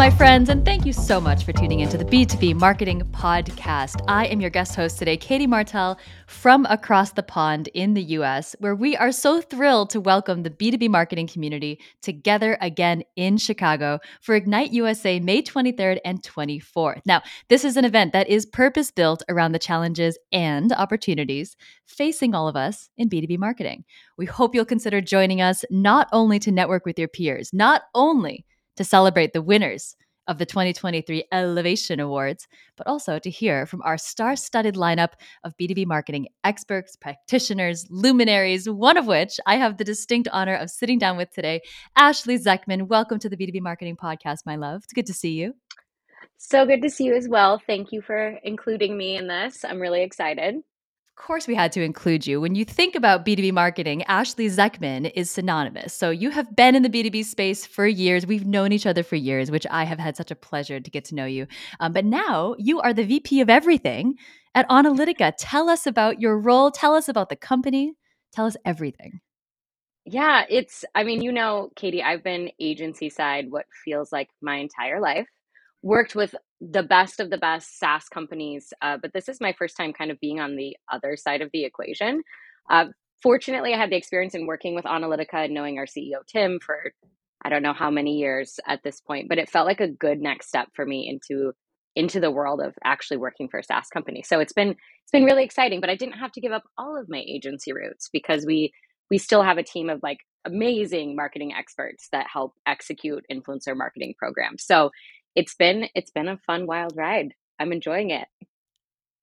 my 0.00 0.08
friends, 0.08 0.48
and 0.48 0.64
thank 0.64 0.86
you 0.86 0.94
so 0.94 1.20
much 1.20 1.44
for 1.44 1.52
tuning 1.52 1.80
into 1.80 1.98
the 1.98 2.06
B2B 2.06 2.58
Marketing 2.58 3.02
Podcast. 3.12 4.02
I 4.08 4.24
am 4.28 4.40
your 4.40 4.48
guest 4.48 4.74
host 4.74 4.98
today, 4.98 5.18
Katie 5.18 5.46
Martell 5.46 5.98
from 6.26 6.64
across 6.70 7.12
the 7.12 7.22
pond 7.22 7.68
in 7.74 7.92
the 7.92 8.02
US, 8.16 8.56
where 8.60 8.74
we 8.74 8.96
are 8.96 9.12
so 9.12 9.42
thrilled 9.42 9.90
to 9.90 10.00
welcome 10.00 10.42
the 10.42 10.48
B2B 10.48 10.88
marketing 10.88 11.26
community 11.26 11.78
together 12.00 12.56
again 12.62 13.02
in 13.16 13.36
Chicago 13.36 13.98
for 14.22 14.34
Ignite 14.34 14.72
USA 14.72 15.20
May 15.20 15.42
23rd 15.42 15.98
and 16.02 16.22
24th. 16.22 17.02
Now, 17.04 17.20
this 17.50 17.62
is 17.62 17.76
an 17.76 17.84
event 17.84 18.14
that 18.14 18.26
is 18.26 18.46
purpose 18.46 18.90
built 18.90 19.22
around 19.28 19.52
the 19.52 19.58
challenges 19.58 20.16
and 20.32 20.72
opportunities 20.72 21.58
facing 21.84 22.34
all 22.34 22.48
of 22.48 22.56
us 22.56 22.88
in 22.96 23.10
B2B 23.10 23.38
marketing. 23.38 23.84
We 24.16 24.24
hope 24.24 24.54
you'll 24.54 24.64
consider 24.64 25.02
joining 25.02 25.42
us 25.42 25.62
not 25.68 26.08
only 26.10 26.38
to 26.38 26.50
network 26.50 26.86
with 26.86 26.98
your 26.98 27.08
peers, 27.08 27.50
not 27.52 27.82
only 27.94 28.46
to 28.80 28.84
celebrate 28.84 29.34
the 29.34 29.42
winners 29.42 29.94
of 30.26 30.38
the 30.38 30.46
2023 30.46 31.24
Elevation 31.32 32.00
Awards, 32.00 32.48
but 32.78 32.86
also 32.86 33.18
to 33.18 33.28
hear 33.28 33.66
from 33.66 33.82
our 33.82 33.98
star 33.98 34.36
studded 34.36 34.74
lineup 34.74 35.10
of 35.44 35.54
B2B 35.60 35.84
marketing 35.84 36.28
experts, 36.44 36.96
practitioners, 36.96 37.86
luminaries, 37.90 38.70
one 38.70 38.96
of 38.96 39.06
which 39.06 39.38
I 39.44 39.56
have 39.56 39.76
the 39.76 39.84
distinct 39.84 40.30
honor 40.32 40.54
of 40.54 40.70
sitting 40.70 40.98
down 40.98 41.18
with 41.18 41.30
today, 41.30 41.60
Ashley 41.94 42.38
Zeckman. 42.38 42.88
Welcome 42.88 43.18
to 43.18 43.28
the 43.28 43.36
B2B 43.36 43.60
Marketing 43.60 43.98
Podcast, 44.02 44.46
my 44.46 44.56
love. 44.56 44.80
It's 44.84 44.94
good 44.94 45.06
to 45.08 45.12
see 45.12 45.32
you. 45.32 45.52
So 46.38 46.64
good 46.64 46.80
to 46.80 46.88
see 46.88 47.04
you 47.04 47.14
as 47.14 47.28
well. 47.28 47.60
Thank 47.66 47.92
you 47.92 48.00
for 48.00 48.38
including 48.44 48.96
me 48.96 49.18
in 49.18 49.26
this. 49.26 49.62
I'm 49.62 49.78
really 49.78 50.02
excited 50.02 50.62
course, 51.20 51.46
we 51.46 51.54
had 51.54 51.70
to 51.72 51.82
include 51.82 52.26
you. 52.26 52.40
When 52.40 52.54
you 52.54 52.64
think 52.64 52.94
about 52.94 53.24
B2B 53.24 53.52
marketing, 53.52 54.02
Ashley 54.04 54.48
Zeckman 54.48 55.12
is 55.14 55.30
synonymous. 55.30 55.94
So 55.94 56.10
you 56.10 56.30
have 56.30 56.56
been 56.56 56.74
in 56.74 56.82
the 56.82 56.88
B2B 56.88 57.24
space 57.24 57.66
for 57.66 57.86
years. 57.86 58.26
We've 58.26 58.46
known 58.46 58.72
each 58.72 58.86
other 58.86 59.02
for 59.02 59.16
years, 59.16 59.50
which 59.50 59.66
I 59.70 59.84
have 59.84 59.98
had 59.98 60.16
such 60.16 60.30
a 60.30 60.34
pleasure 60.34 60.80
to 60.80 60.90
get 60.90 61.04
to 61.06 61.14
know 61.14 61.26
you. 61.26 61.46
Um, 61.78 61.92
but 61.92 62.04
now 62.04 62.54
you 62.58 62.80
are 62.80 62.92
the 62.92 63.04
VP 63.04 63.40
of 63.40 63.50
everything 63.50 64.16
at 64.54 64.68
Onalytica. 64.68 65.34
Tell 65.38 65.68
us 65.68 65.86
about 65.86 66.20
your 66.20 66.38
role. 66.38 66.70
Tell 66.70 66.94
us 66.94 67.08
about 67.08 67.28
the 67.28 67.36
company. 67.36 67.94
Tell 68.32 68.46
us 68.46 68.56
everything. 68.64 69.20
Yeah, 70.06 70.44
it's, 70.48 70.84
I 70.94 71.04
mean, 71.04 71.22
you 71.22 71.30
know, 71.30 71.70
Katie, 71.76 72.02
I've 72.02 72.24
been 72.24 72.50
agency 72.58 73.10
side 73.10 73.50
what 73.50 73.66
feels 73.84 74.10
like 74.10 74.28
my 74.40 74.56
entire 74.56 75.00
life 75.00 75.28
worked 75.82 76.14
with 76.14 76.34
the 76.60 76.82
best 76.82 77.20
of 77.20 77.30
the 77.30 77.38
best 77.38 77.78
SaaS 77.78 78.08
companies, 78.08 78.72
uh, 78.82 78.98
but 79.00 79.12
this 79.12 79.28
is 79.28 79.40
my 79.40 79.54
first 79.58 79.76
time 79.76 79.92
kind 79.92 80.10
of 80.10 80.20
being 80.20 80.40
on 80.40 80.56
the 80.56 80.76
other 80.92 81.16
side 81.16 81.40
of 81.40 81.50
the 81.52 81.64
equation. 81.64 82.22
Uh, 82.68 82.86
fortunately, 83.22 83.72
I 83.72 83.78
had 83.78 83.90
the 83.90 83.96
experience 83.96 84.34
in 84.34 84.46
working 84.46 84.74
with 84.74 84.84
Onalytica 84.84 85.44
and 85.44 85.54
knowing 85.54 85.78
our 85.78 85.86
CEO 85.86 86.26
Tim 86.26 86.58
for 86.64 86.92
I 87.42 87.48
don't 87.48 87.62
know 87.62 87.72
how 87.72 87.90
many 87.90 88.18
years 88.18 88.60
at 88.66 88.82
this 88.82 89.00
point, 89.00 89.28
but 89.28 89.38
it 89.38 89.48
felt 89.48 89.66
like 89.66 89.80
a 89.80 89.88
good 89.88 90.20
next 90.20 90.48
step 90.48 90.68
for 90.74 90.84
me 90.84 91.08
into 91.08 91.52
into 91.96 92.20
the 92.20 92.30
world 92.30 92.60
of 92.60 92.74
actually 92.84 93.16
working 93.16 93.48
for 93.48 93.58
a 93.58 93.64
SaaS 93.64 93.88
company. 93.88 94.22
So 94.22 94.40
it's 94.40 94.52
been 94.52 94.70
it's 94.70 95.12
been 95.12 95.24
really 95.24 95.44
exciting, 95.44 95.80
but 95.80 95.90
I 95.90 95.96
didn't 95.96 96.18
have 96.18 96.32
to 96.32 96.40
give 96.40 96.52
up 96.52 96.62
all 96.78 97.00
of 97.00 97.08
my 97.08 97.24
agency 97.26 97.72
roots 97.72 98.08
because 98.12 98.44
we 98.46 98.72
we 99.10 99.18
still 99.18 99.42
have 99.42 99.58
a 99.58 99.62
team 99.62 99.88
of 99.88 100.00
like 100.02 100.18
amazing 100.44 101.16
marketing 101.16 101.52
experts 101.52 102.08
that 102.12 102.26
help 102.32 102.54
execute 102.66 103.24
influencer 103.30 103.76
marketing 103.76 104.14
programs. 104.18 104.64
So 104.64 104.90
it's 105.34 105.54
been 105.54 105.88
it's 105.94 106.10
been 106.10 106.28
a 106.28 106.38
fun 106.46 106.66
wild 106.66 106.96
ride. 106.96 107.34
I'm 107.58 107.72
enjoying 107.72 108.10
it. 108.10 108.28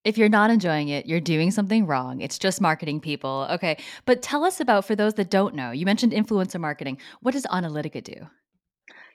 If 0.03 0.17
you're 0.17 0.29
not 0.29 0.49
enjoying 0.49 0.87
it, 0.87 1.05
you're 1.05 1.19
doing 1.19 1.51
something 1.51 1.85
wrong. 1.85 2.21
It's 2.21 2.39
just 2.39 2.61
marketing 2.61 3.01
people. 3.01 3.47
Okay. 3.51 3.77
But 4.05 4.21
tell 4.21 4.45
us 4.45 4.61
about 4.61 4.85
for 4.85 4.95
those 4.95 5.15
that 5.15 5.29
don't 5.29 5.53
know. 5.53 5.71
You 5.71 5.85
mentioned 5.85 6.13
influencer 6.13 6.59
marketing. 6.61 6.97
What 7.21 7.33
does 7.33 7.45
Onalytica 7.47 8.03
do? 8.03 8.27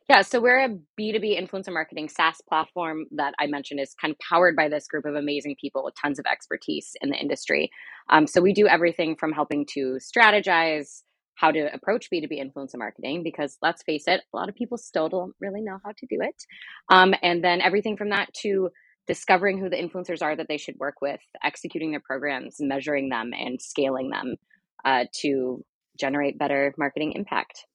Yeah, 0.08 0.22
so 0.22 0.40
we're 0.40 0.60
a 0.60 0.68
B2B 1.00 1.40
influencer 1.40 1.72
marketing 1.72 2.08
SaaS 2.08 2.40
platform 2.48 3.06
that 3.12 3.34
I 3.38 3.46
mentioned 3.46 3.80
is 3.80 3.94
kind 3.94 4.12
of 4.12 4.18
powered 4.18 4.56
by 4.56 4.68
this 4.68 4.86
group 4.88 5.06
of 5.06 5.14
amazing 5.14 5.56
people 5.60 5.84
with 5.84 5.94
tons 5.94 6.18
of 6.18 6.26
expertise 6.26 6.96
in 7.00 7.10
the 7.10 7.16
industry. 7.16 7.70
Um, 8.10 8.26
so 8.26 8.40
we 8.40 8.52
do 8.52 8.66
everything 8.66 9.14
from 9.16 9.32
helping 9.32 9.64
to 9.74 9.98
strategize, 10.00 11.02
how 11.34 11.50
to 11.50 11.72
approach 11.74 12.08
B2B 12.10 12.40
influencer 12.40 12.76
marketing 12.76 13.22
because 13.22 13.56
let's 13.62 13.82
face 13.82 14.04
it, 14.06 14.20
a 14.32 14.36
lot 14.36 14.48
of 14.48 14.54
people 14.54 14.78
still 14.78 15.08
don't 15.08 15.34
really 15.40 15.62
know 15.62 15.78
how 15.84 15.90
to 15.90 16.06
do 16.06 16.18
it. 16.20 16.44
Um, 16.88 17.14
and 17.22 17.42
then 17.42 17.60
everything 17.60 17.96
from 17.96 18.10
that 18.10 18.32
to 18.42 18.70
discovering 19.06 19.58
who 19.58 19.68
the 19.68 19.76
influencers 19.76 20.22
are 20.22 20.36
that 20.36 20.48
they 20.48 20.58
should 20.58 20.76
work 20.78 21.00
with, 21.00 21.20
executing 21.42 21.90
their 21.90 22.00
programs, 22.00 22.56
measuring 22.60 23.08
them, 23.08 23.32
and 23.32 23.60
scaling 23.60 24.10
them 24.10 24.36
uh, 24.84 25.04
to 25.20 25.64
generate 25.98 26.38
better 26.38 26.74
marketing 26.78 27.12
impact. 27.12 27.66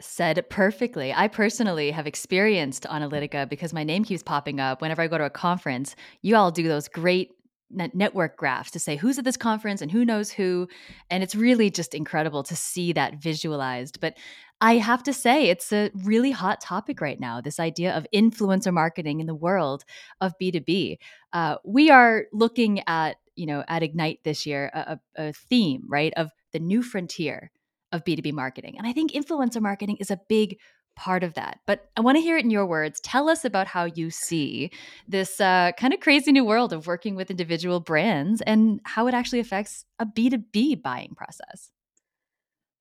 Said 0.00 0.44
perfectly. 0.50 1.12
I 1.12 1.26
personally 1.28 1.90
have 1.90 2.06
experienced 2.06 2.84
Onalytica 2.84 3.48
because 3.48 3.72
my 3.72 3.82
name 3.82 4.04
keeps 4.04 4.22
popping 4.22 4.60
up 4.60 4.82
whenever 4.82 5.00
I 5.02 5.08
go 5.08 5.16
to 5.16 5.24
a 5.24 5.30
conference. 5.30 5.96
You 6.20 6.36
all 6.36 6.50
do 6.50 6.68
those 6.68 6.86
great 6.86 7.30
network 7.70 8.36
graphs 8.36 8.70
to 8.70 8.78
say 8.78 8.96
who's 8.96 9.18
at 9.18 9.24
this 9.24 9.36
conference 9.36 9.82
and 9.82 9.90
who 9.90 10.04
knows 10.04 10.30
who. 10.30 10.68
And 11.10 11.22
it's 11.22 11.34
really 11.34 11.70
just 11.70 11.94
incredible 11.94 12.42
to 12.44 12.56
see 12.56 12.92
that 12.92 13.16
visualized. 13.16 14.00
But 14.00 14.16
I 14.60 14.76
have 14.76 15.02
to 15.02 15.12
say, 15.12 15.48
it's 15.48 15.72
a 15.72 15.90
really 16.02 16.30
hot 16.30 16.60
topic 16.60 17.00
right 17.00 17.20
now 17.20 17.40
this 17.40 17.60
idea 17.60 17.94
of 17.94 18.06
influencer 18.14 18.72
marketing 18.72 19.20
in 19.20 19.26
the 19.26 19.34
world 19.34 19.84
of 20.20 20.32
B2B. 20.40 20.96
Uh, 21.32 21.56
we 21.64 21.90
are 21.90 22.24
looking 22.32 22.82
at, 22.86 23.16
you 23.34 23.46
know, 23.46 23.64
at 23.68 23.82
Ignite 23.82 24.20
this 24.24 24.46
year, 24.46 24.70
a, 24.72 24.98
a 25.16 25.32
theme, 25.32 25.82
right, 25.88 26.12
of 26.16 26.30
the 26.52 26.58
new 26.58 26.82
frontier 26.82 27.50
of 27.92 28.04
B2B 28.04 28.32
marketing. 28.32 28.76
And 28.78 28.86
I 28.86 28.92
think 28.92 29.12
influencer 29.12 29.60
marketing 29.60 29.98
is 30.00 30.10
a 30.10 30.20
big 30.28 30.58
part 30.96 31.22
of 31.22 31.34
that. 31.34 31.60
But 31.66 31.88
I 31.96 32.00
want 32.00 32.16
to 32.16 32.22
hear 32.22 32.36
it 32.36 32.44
in 32.44 32.50
your 32.50 32.66
words. 32.66 33.00
Tell 33.00 33.28
us 33.28 33.44
about 33.44 33.66
how 33.66 33.84
you 33.84 34.10
see 34.10 34.70
this 35.06 35.40
uh, 35.40 35.72
kind 35.78 35.94
of 35.94 36.00
crazy 36.00 36.32
new 36.32 36.44
world 36.44 36.72
of 36.72 36.86
working 36.86 37.14
with 37.14 37.30
individual 37.30 37.80
brands 37.80 38.40
and 38.40 38.80
how 38.84 39.06
it 39.06 39.14
actually 39.14 39.40
affects 39.40 39.84
a 39.98 40.06
B2B 40.06 40.82
buying 40.82 41.14
process. 41.14 41.70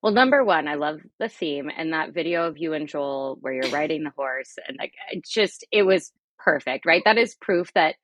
Well, 0.01 0.13
number 0.13 0.43
one, 0.43 0.67
I 0.67 0.75
love 0.75 1.01
the 1.19 1.29
theme 1.29 1.69
and 1.75 1.93
that 1.93 2.13
video 2.13 2.45
of 2.45 2.57
you 2.57 2.73
and 2.73 2.87
Joel 2.87 3.37
where 3.41 3.53
you're 3.53 3.71
riding 3.71 4.03
the 4.03 4.13
horse. 4.15 4.55
And 4.67 4.77
like, 4.77 4.93
it 5.11 5.25
just, 5.25 5.65
it 5.71 5.83
was 5.83 6.11
perfect, 6.39 6.85
right? 6.85 7.01
That 7.05 7.17
is 7.17 7.35
proof 7.35 7.71
that 7.73 7.95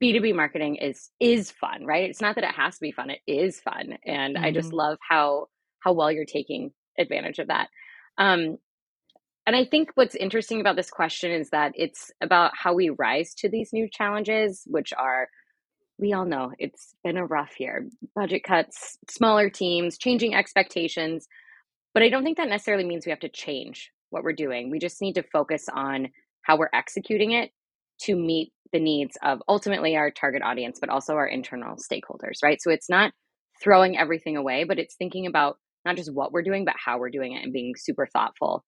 B2B 0.00 0.34
marketing 0.34 0.76
is 0.76 1.10
is 1.20 1.50
fun, 1.50 1.86
right? 1.86 2.10
It's 2.10 2.20
not 2.20 2.34
that 2.34 2.44
it 2.44 2.54
has 2.54 2.74
to 2.74 2.80
be 2.80 2.92
fun, 2.92 3.10
it 3.10 3.20
is 3.26 3.60
fun. 3.60 3.96
And 4.04 4.36
mm-hmm. 4.36 4.44
I 4.44 4.50
just 4.50 4.68
mm-hmm. 4.68 4.76
love 4.76 4.98
how 5.08 5.46
how 5.80 5.92
well 5.92 6.10
you're 6.10 6.24
taking 6.24 6.72
advantage 6.98 7.38
of 7.38 7.48
that. 7.48 7.68
Um, 8.18 8.58
and 9.46 9.54
I 9.54 9.64
think 9.64 9.90
what's 9.94 10.14
interesting 10.14 10.60
about 10.60 10.76
this 10.76 10.90
question 10.90 11.30
is 11.30 11.50
that 11.50 11.72
it's 11.74 12.10
about 12.22 12.52
how 12.54 12.74
we 12.74 12.90
rise 12.90 13.34
to 13.38 13.48
these 13.48 13.72
new 13.72 13.88
challenges, 13.90 14.62
which 14.66 14.92
are, 14.94 15.28
we 15.98 16.12
all 16.14 16.24
know 16.24 16.52
it's 16.58 16.94
been 17.04 17.18
a 17.18 17.26
rough 17.26 17.60
year 17.60 17.86
budget 18.14 18.42
cuts, 18.42 18.98
smaller 19.10 19.50
teams, 19.50 19.98
changing 19.98 20.34
expectations. 20.34 21.28
But 21.92 22.02
I 22.02 22.08
don't 22.08 22.24
think 22.24 22.38
that 22.38 22.48
necessarily 22.48 22.84
means 22.84 23.04
we 23.04 23.10
have 23.10 23.20
to 23.20 23.28
change 23.28 23.90
what 24.10 24.24
we're 24.24 24.32
doing. 24.32 24.70
We 24.70 24.78
just 24.78 25.02
need 25.02 25.14
to 25.14 25.22
focus 25.22 25.66
on 25.72 26.08
how 26.42 26.56
we're 26.56 26.70
executing 26.72 27.32
it 27.32 27.50
to 28.02 28.16
meet 28.16 28.52
the 28.72 28.80
needs 28.80 29.16
of 29.22 29.42
ultimately 29.46 29.94
our 29.96 30.10
target 30.10 30.42
audience, 30.42 30.78
but 30.80 30.88
also 30.88 31.14
our 31.14 31.26
internal 31.26 31.76
stakeholders, 31.76 32.38
right? 32.42 32.60
So 32.60 32.70
it's 32.70 32.90
not 32.90 33.12
throwing 33.62 33.96
everything 33.96 34.36
away, 34.36 34.64
but 34.64 34.78
it's 34.78 34.96
thinking 34.96 35.26
about 35.26 35.58
not 35.84 35.96
just 35.96 36.12
what 36.12 36.32
we're 36.32 36.42
doing, 36.42 36.64
but 36.64 36.74
how 36.82 36.98
we're 36.98 37.10
doing 37.10 37.34
it 37.34 37.44
and 37.44 37.52
being 37.52 37.74
super 37.76 38.06
thoughtful 38.06 38.64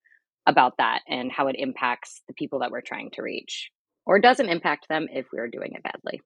about 0.46 0.74
that 0.78 1.00
and 1.08 1.30
how 1.30 1.48
it 1.48 1.56
impacts 1.58 2.22
the 2.28 2.34
people 2.34 2.60
that 2.60 2.70
we're 2.70 2.80
trying 2.80 3.10
to 3.12 3.22
reach 3.22 3.70
or 4.06 4.18
doesn't 4.18 4.48
impact 4.48 4.88
them 4.88 5.08
if 5.12 5.26
we're 5.32 5.48
doing 5.48 5.72
it 5.72 5.82
badly. 5.82 6.20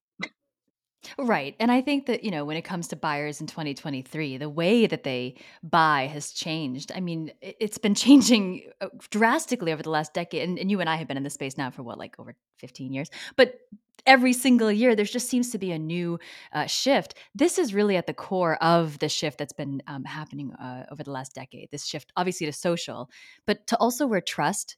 Right. 1.18 1.56
And 1.58 1.72
I 1.72 1.80
think 1.80 2.06
that, 2.06 2.24
you 2.24 2.30
know, 2.30 2.44
when 2.44 2.58
it 2.58 2.62
comes 2.62 2.88
to 2.88 2.96
buyers 2.96 3.40
in 3.40 3.46
2023, 3.46 4.36
the 4.36 4.50
way 4.50 4.86
that 4.86 5.02
they 5.02 5.36
buy 5.62 6.06
has 6.12 6.30
changed. 6.32 6.92
I 6.94 7.00
mean, 7.00 7.32
it's 7.40 7.78
been 7.78 7.94
changing 8.06 8.70
uh, 8.80 8.88
drastically 9.10 9.72
over 9.72 9.82
the 9.82 9.90
last 9.90 10.12
decade. 10.12 10.46
And, 10.46 10.58
and 10.58 10.70
you 10.70 10.80
and 10.80 10.90
I 10.90 10.96
have 10.96 11.08
been 11.08 11.16
in 11.16 11.22
this 11.22 11.34
space 11.34 11.56
now 11.56 11.70
for 11.70 11.82
what, 11.82 11.98
like 11.98 12.18
over 12.18 12.34
15 12.58 12.92
years? 12.92 13.10
But 13.36 13.60
every 14.06 14.32
single 14.32 14.70
year 14.70 14.94
there 14.94 15.04
just 15.04 15.28
seems 15.28 15.50
to 15.50 15.58
be 15.58 15.72
a 15.72 15.78
new 15.78 16.18
uh, 16.52 16.66
shift. 16.66 17.14
This 17.34 17.58
is 17.58 17.74
really 17.74 17.96
at 17.96 18.06
the 18.06 18.14
core 18.14 18.56
of 18.62 18.98
the 18.98 19.08
shift 19.08 19.38
that's 19.38 19.52
been 19.52 19.82
um, 19.86 20.04
happening 20.04 20.52
uh, 20.52 20.86
over 20.90 21.02
the 21.02 21.10
last 21.10 21.34
decade 21.34 21.68
this 21.70 21.86
shift 21.86 22.12
obviously 22.16 22.46
to 22.46 22.52
social 22.52 23.10
but 23.46 23.66
to 23.66 23.76
also 23.78 24.06
where 24.06 24.20
trust 24.20 24.76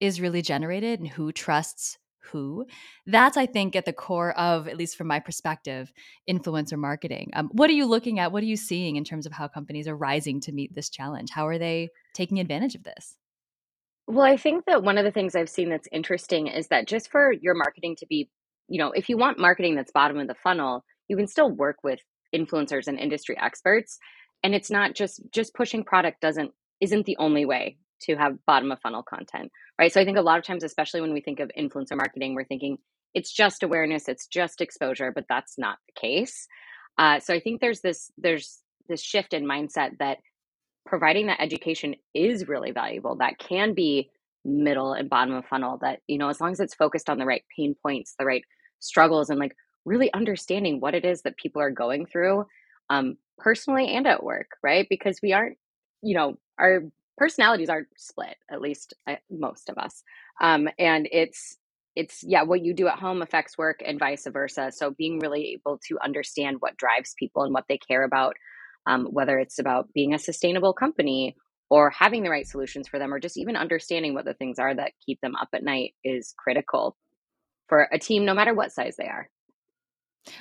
is 0.00 0.20
really 0.20 0.42
generated 0.42 1.00
and 1.00 1.08
who 1.08 1.32
trusts 1.32 1.98
who. 2.24 2.66
That's 3.06 3.36
i 3.36 3.46
think 3.46 3.74
at 3.74 3.86
the 3.86 3.92
core 3.92 4.32
of 4.38 4.68
at 4.68 4.76
least 4.76 4.96
from 4.96 5.06
my 5.06 5.20
perspective 5.20 5.92
influencer 6.28 6.78
marketing. 6.78 7.30
Um, 7.34 7.48
what 7.52 7.70
are 7.70 7.74
you 7.74 7.86
looking 7.86 8.18
at? 8.18 8.32
What 8.32 8.42
are 8.42 8.46
you 8.46 8.56
seeing 8.56 8.96
in 8.96 9.04
terms 9.04 9.26
of 9.26 9.32
how 9.32 9.48
companies 9.48 9.88
are 9.88 9.96
rising 9.96 10.40
to 10.42 10.52
meet 10.52 10.74
this 10.74 10.90
challenge? 10.90 11.30
How 11.30 11.46
are 11.46 11.58
they 11.58 11.88
taking 12.14 12.38
advantage 12.38 12.74
of 12.74 12.84
this? 12.84 13.16
Well, 14.06 14.26
I 14.26 14.36
think 14.36 14.64
that 14.66 14.82
one 14.82 14.98
of 14.98 15.04
the 15.04 15.12
things 15.12 15.36
I've 15.36 15.48
seen 15.48 15.70
that's 15.70 15.88
interesting 15.92 16.48
is 16.48 16.68
that 16.68 16.88
just 16.88 17.10
for 17.10 17.32
your 17.32 17.54
marketing 17.54 17.96
to 17.96 18.06
be 18.06 18.28
you 18.70 18.78
know, 18.78 18.92
if 18.92 19.08
you 19.08 19.18
want 19.18 19.38
marketing 19.38 19.74
that's 19.74 19.92
bottom 19.92 20.18
of 20.18 20.28
the 20.28 20.34
funnel, 20.34 20.84
you 21.08 21.16
can 21.16 21.26
still 21.26 21.50
work 21.50 21.76
with 21.82 21.98
influencers 22.34 22.86
and 22.86 22.98
industry 22.98 23.36
experts. 23.38 23.98
And 24.42 24.54
it's 24.54 24.70
not 24.70 24.94
just 24.94 25.20
just 25.32 25.54
pushing 25.54 25.84
product 25.84 26.20
doesn't 26.20 26.52
isn't 26.80 27.04
the 27.04 27.16
only 27.18 27.44
way 27.44 27.76
to 28.02 28.14
have 28.14 28.38
bottom 28.46 28.72
of 28.72 28.80
funnel 28.80 29.02
content, 29.02 29.50
right? 29.78 29.92
So 29.92 30.00
I 30.00 30.04
think 30.04 30.16
a 30.16 30.22
lot 30.22 30.38
of 30.38 30.44
times, 30.44 30.64
especially 30.64 31.02
when 31.02 31.12
we 31.12 31.20
think 31.20 31.40
of 31.40 31.50
influencer 31.58 31.96
marketing, 31.96 32.34
we're 32.34 32.44
thinking 32.44 32.78
it's 33.12 33.32
just 33.32 33.62
awareness, 33.62 34.08
it's 34.08 34.26
just 34.26 34.60
exposure, 34.60 35.12
but 35.14 35.26
that's 35.28 35.58
not 35.58 35.76
the 35.86 36.00
case. 36.00 36.46
Uh, 36.96 37.18
so 37.20 37.34
I 37.34 37.40
think 37.40 37.60
there's 37.60 37.80
this 37.80 38.10
there's 38.16 38.60
this 38.88 39.02
shift 39.02 39.34
in 39.34 39.44
mindset 39.44 39.98
that 39.98 40.18
providing 40.86 41.26
that 41.26 41.40
education 41.40 41.96
is 42.14 42.48
really 42.48 42.70
valuable. 42.70 43.16
That 43.16 43.38
can 43.38 43.74
be 43.74 44.10
middle 44.44 44.92
and 44.92 45.10
bottom 45.10 45.34
of 45.34 45.44
funnel. 45.46 45.78
That 45.82 46.00
you 46.06 46.18
know, 46.18 46.28
as 46.28 46.40
long 46.40 46.52
as 46.52 46.60
it's 46.60 46.74
focused 46.74 47.10
on 47.10 47.18
the 47.18 47.26
right 47.26 47.44
pain 47.54 47.74
points, 47.82 48.14
the 48.18 48.24
right 48.24 48.44
struggles, 48.80 49.30
and 49.30 49.40
like 49.40 49.56
really 49.84 50.12
understanding 50.14 50.80
what 50.80 50.94
it 50.94 51.04
is 51.04 51.22
that 51.22 51.36
people 51.38 51.62
are 51.62 51.70
going 51.70 52.06
through, 52.06 52.46
um, 52.90 53.16
personally 53.38 53.88
and 53.94 54.06
at 54.06 54.24
work, 54.24 54.48
right? 54.62 54.86
Because 54.90 55.20
we 55.22 55.32
aren't, 55.32 55.58
you 56.02 56.16
know, 56.16 56.36
our 56.58 56.82
personalities 57.18 57.70
aren't 57.70 57.88
split. 57.96 58.36
At 58.50 58.60
least 58.60 58.94
uh, 59.08 59.16
most 59.30 59.70
of 59.70 59.78
us, 59.78 60.02
um, 60.40 60.68
and 60.78 61.08
it's 61.12 61.56
it's 61.96 62.22
yeah 62.24 62.42
what 62.42 62.62
you 62.62 62.74
do 62.74 62.88
at 62.88 62.98
home 62.98 63.22
affects 63.22 63.58
work 63.58 63.82
and 63.84 63.98
vice 63.98 64.26
versa 64.32 64.70
so 64.72 64.92
being 64.92 65.18
really 65.18 65.52
able 65.52 65.78
to 65.86 65.98
understand 66.02 66.56
what 66.60 66.76
drives 66.76 67.14
people 67.18 67.42
and 67.42 67.52
what 67.52 67.64
they 67.68 67.78
care 67.78 68.04
about 68.04 68.36
um, 68.86 69.06
whether 69.06 69.38
it's 69.38 69.58
about 69.58 69.92
being 69.92 70.14
a 70.14 70.18
sustainable 70.18 70.72
company 70.72 71.36
or 71.68 71.90
having 71.90 72.22
the 72.22 72.30
right 72.30 72.46
solutions 72.46 72.88
for 72.88 72.98
them 72.98 73.12
or 73.12 73.20
just 73.20 73.36
even 73.36 73.56
understanding 73.56 74.14
what 74.14 74.24
the 74.24 74.34
things 74.34 74.58
are 74.58 74.74
that 74.74 74.92
keep 75.04 75.20
them 75.20 75.34
up 75.36 75.48
at 75.52 75.62
night 75.64 75.94
is 76.04 76.34
critical 76.38 76.96
for 77.70 77.88
a 77.90 77.98
team 77.98 78.26
no 78.26 78.34
matter 78.34 78.52
what 78.52 78.72
size 78.72 78.96
they 78.96 79.06
are 79.08 79.30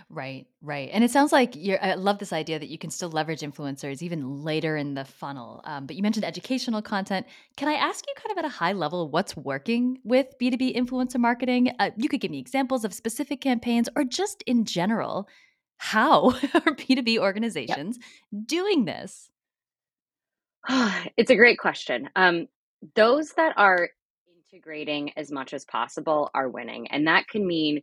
Right, 0.09 0.45
right. 0.61 0.89
And 0.91 1.03
it 1.03 1.11
sounds 1.11 1.31
like 1.31 1.55
you're, 1.55 1.83
I 1.83 1.93
love 1.95 2.19
this 2.19 2.33
idea 2.33 2.59
that 2.59 2.67
you 2.67 2.77
can 2.77 2.89
still 2.89 3.09
leverage 3.09 3.41
influencers 3.41 4.01
even 4.01 4.43
later 4.43 4.75
in 4.75 4.93
the 4.93 5.05
funnel. 5.05 5.61
Um, 5.63 5.85
but 5.85 5.95
you 5.95 6.03
mentioned 6.03 6.25
educational 6.25 6.81
content. 6.81 7.25
Can 7.55 7.67
I 7.67 7.73
ask 7.73 8.05
you, 8.05 8.13
kind 8.17 8.31
of 8.31 8.43
at 8.43 8.45
a 8.45 8.53
high 8.53 8.73
level, 8.73 9.09
what's 9.09 9.37
working 9.37 9.99
with 10.03 10.27
B2B 10.39 10.75
influencer 10.75 11.17
marketing? 11.17 11.73
Uh, 11.79 11.91
you 11.95 12.09
could 12.09 12.19
give 12.19 12.31
me 12.31 12.39
examples 12.39 12.83
of 12.83 12.93
specific 12.93 13.41
campaigns 13.41 13.87
or 13.95 14.03
just 14.03 14.41
in 14.43 14.65
general, 14.65 15.27
how 15.77 16.31
are 16.53 16.75
B2B 16.75 17.17
organizations 17.17 17.97
yep. 18.31 18.41
doing 18.45 18.85
this? 18.85 19.29
it's 21.17 21.31
a 21.31 21.35
great 21.35 21.57
question. 21.57 22.09
Um, 22.15 22.47
those 22.95 23.31
that 23.33 23.53
are 23.57 23.89
integrating 24.51 25.11
as 25.17 25.31
much 25.31 25.53
as 25.53 25.65
possible 25.65 26.29
are 26.33 26.49
winning. 26.49 26.87
And 26.87 27.07
that 27.07 27.27
can 27.27 27.45
mean, 27.45 27.81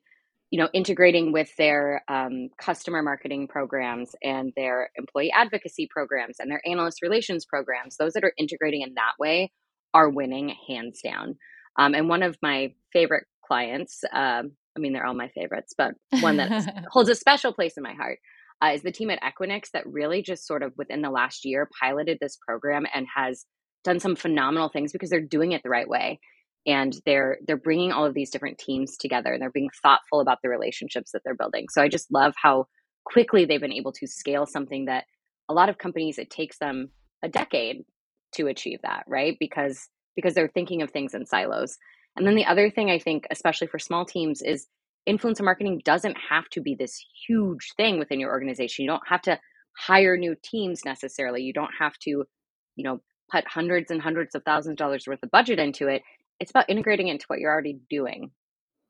you 0.50 0.58
know, 0.60 0.68
integrating 0.72 1.32
with 1.32 1.54
their 1.56 2.02
um, 2.08 2.48
customer 2.60 3.02
marketing 3.02 3.48
programs 3.48 4.12
and 4.22 4.52
their 4.56 4.90
employee 4.96 5.32
advocacy 5.32 5.88
programs 5.90 6.36
and 6.38 6.50
their 6.50 6.62
analyst 6.66 7.02
relations 7.02 7.44
programs. 7.44 7.96
Those 7.96 8.14
that 8.14 8.24
are 8.24 8.32
integrating 8.38 8.82
in 8.82 8.94
that 8.94 9.12
way 9.18 9.52
are 9.94 10.08
winning 10.08 10.54
hands 10.68 11.00
down. 11.02 11.36
Um, 11.78 11.94
and 11.94 12.08
one 12.08 12.22
of 12.22 12.36
my 12.42 12.74
favorite 12.92 13.26
clients, 13.46 14.02
um, 14.12 14.52
I 14.76 14.80
mean, 14.80 14.92
they're 14.92 15.06
all 15.06 15.14
my 15.14 15.28
favorites, 15.28 15.72
but 15.76 15.94
one 16.20 16.38
that 16.38 16.86
holds 16.90 17.10
a 17.10 17.14
special 17.14 17.52
place 17.52 17.76
in 17.76 17.82
my 17.82 17.94
heart 17.94 18.18
uh, 18.62 18.72
is 18.74 18.82
the 18.82 18.92
team 18.92 19.10
at 19.10 19.20
Equinix 19.22 19.70
that 19.72 19.86
really 19.86 20.22
just 20.22 20.46
sort 20.46 20.62
of 20.62 20.72
within 20.76 21.02
the 21.02 21.10
last 21.10 21.44
year 21.44 21.68
piloted 21.80 22.18
this 22.20 22.38
program 22.46 22.86
and 22.92 23.06
has 23.14 23.44
done 23.84 24.00
some 24.00 24.16
phenomenal 24.16 24.68
things 24.68 24.90
because 24.90 25.10
they're 25.10 25.20
doing 25.20 25.52
it 25.52 25.62
the 25.62 25.68
right 25.68 25.88
way 25.88 26.18
and 26.66 26.96
they're 27.06 27.38
they're 27.46 27.56
bringing 27.56 27.92
all 27.92 28.04
of 28.04 28.14
these 28.14 28.30
different 28.30 28.58
teams 28.58 28.96
together 28.96 29.32
and 29.32 29.40
they're 29.40 29.50
being 29.50 29.70
thoughtful 29.82 30.20
about 30.20 30.38
the 30.42 30.48
relationships 30.48 31.12
that 31.12 31.22
they're 31.24 31.34
building 31.34 31.66
so 31.70 31.82
i 31.82 31.88
just 31.88 32.12
love 32.12 32.34
how 32.40 32.66
quickly 33.04 33.44
they've 33.44 33.60
been 33.60 33.72
able 33.72 33.92
to 33.92 34.06
scale 34.06 34.46
something 34.46 34.86
that 34.86 35.04
a 35.48 35.54
lot 35.54 35.68
of 35.68 35.78
companies 35.78 36.18
it 36.18 36.30
takes 36.30 36.58
them 36.58 36.90
a 37.22 37.28
decade 37.28 37.84
to 38.32 38.46
achieve 38.46 38.80
that 38.82 39.04
right 39.06 39.36
because 39.38 39.88
because 40.16 40.34
they're 40.34 40.48
thinking 40.48 40.82
of 40.82 40.90
things 40.90 41.14
in 41.14 41.24
silos 41.24 41.78
and 42.16 42.26
then 42.26 42.34
the 42.34 42.46
other 42.46 42.70
thing 42.70 42.90
i 42.90 42.98
think 42.98 43.26
especially 43.30 43.66
for 43.66 43.78
small 43.78 44.04
teams 44.04 44.42
is 44.42 44.66
influencer 45.08 45.42
marketing 45.42 45.80
doesn't 45.84 46.16
have 46.30 46.48
to 46.50 46.60
be 46.60 46.74
this 46.74 47.04
huge 47.26 47.72
thing 47.76 47.98
within 47.98 48.20
your 48.20 48.30
organization. 48.30 48.84
You 48.84 48.90
don't 48.90 49.08
have 49.08 49.22
to 49.22 49.38
hire 49.78 50.16
new 50.16 50.36
teams 50.42 50.84
necessarily. 50.84 51.42
You 51.42 51.52
don't 51.52 51.70
have 51.78 51.96
to, 52.00 52.10
you 52.10 52.84
know, 52.84 53.00
put 53.30 53.46
hundreds 53.46 53.90
and 53.90 54.02
hundreds 54.02 54.34
of 54.34 54.42
thousands 54.44 54.74
of 54.74 54.78
dollars 54.78 55.04
worth 55.06 55.22
of 55.22 55.30
budget 55.30 55.58
into 55.58 55.88
it. 55.88 56.02
It's 56.41 56.50
about 56.50 56.71
integrating 56.71 57.09
into 57.09 57.25
what 57.29 57.38
you're 57.38 57.53
already 57.53 57.79
doing, 57.88 58.31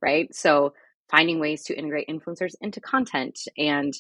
right? 0.03 0.33
So 0.35 0.75
finding 1.11 1.41
ways 1.41 1.65
to 1.65 1.79
integrate 1.79 2.09
influencers 2.09 2.55
into 2.61 2.81
content 2.81 3.39
and 3.57 3.95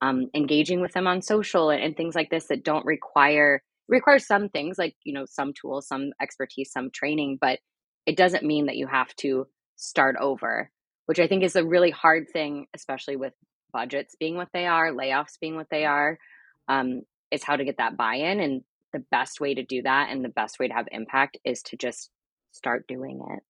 um, 0.00 0.28
engaging 0.34 0.80
with 0.80 0.92
them 0.92 1.06
on 1.06 1.22
social 1.22 1.70
and, 1.70 1.82
and 1.82 1.96
things 1.96 2.14
like 2.14 2.30
this 2.30 2.46
that 2.48 2.64
don't 2.64 2.86
require 2.86 3.62
require 3.88 4.18
some 4.18 4.48
things 4.48 4.78
like 4.78 4.96
you 5.04 5.12
know 5.12 5.26
some 5.26 5.52
tools, 5.52 5.86
some 5.86 6.12
expertise, 6.20 6.70
some 6.72 6.90
training, 6.90 7.38
but 7.40 7.58
it 8.06 8.16
doesn't 8.16 8.44
mean 8.44 8.66
that 8.66 8.76
you 8.76 8.86
have 8.86 9.14
to 9.16 9.46
start 9.76 10.16
over 10.20 10.70
which 11.06 11.20
I 11.20 11.26
think 11.26 11.42
is 11.42 11.56
a 11.56 11.64
really 11.64 11.90
hard 11.90 12.28
thing, 12.32 12.66
especially 12.74 13.16
with 13.16 13.32
budgets 13.72 14.16
being 14.18 14.36
what 14.36 14.48
they 14.52 14.66
are, 14.66 14.92
layoffs 14.92 15.38
being 15.40 15.56
what 15.56 15.68
they 15.70 15.84
are, 15.84 16.18
um, 16.68 17.02
is 17.30 17.42
how 17.42 17.56
to 17.56 17.64
get 17.64 17.78
that 17.78 17.96
buy 17.96 18.16
in. 18.16 18.40
And 18.40 18.62
the 18.92 19.04
best 19.10 19.40
way 19.40 19.54
to 19.54 19.64
do 19.64 19.82
that 19.82 20.08
and 20.10 20.24
the 20.24 20.28
best 20.28 20.58
way 20.58 20.68
to 20.68 20.74
have 20.74 20.86
impact 20.92 21.38
is 21.44 21.62
to 21.62 21.76
just 21.76 22.10
start 22.52 22.86
doing 22.86 23.20
it. 23.30 23.42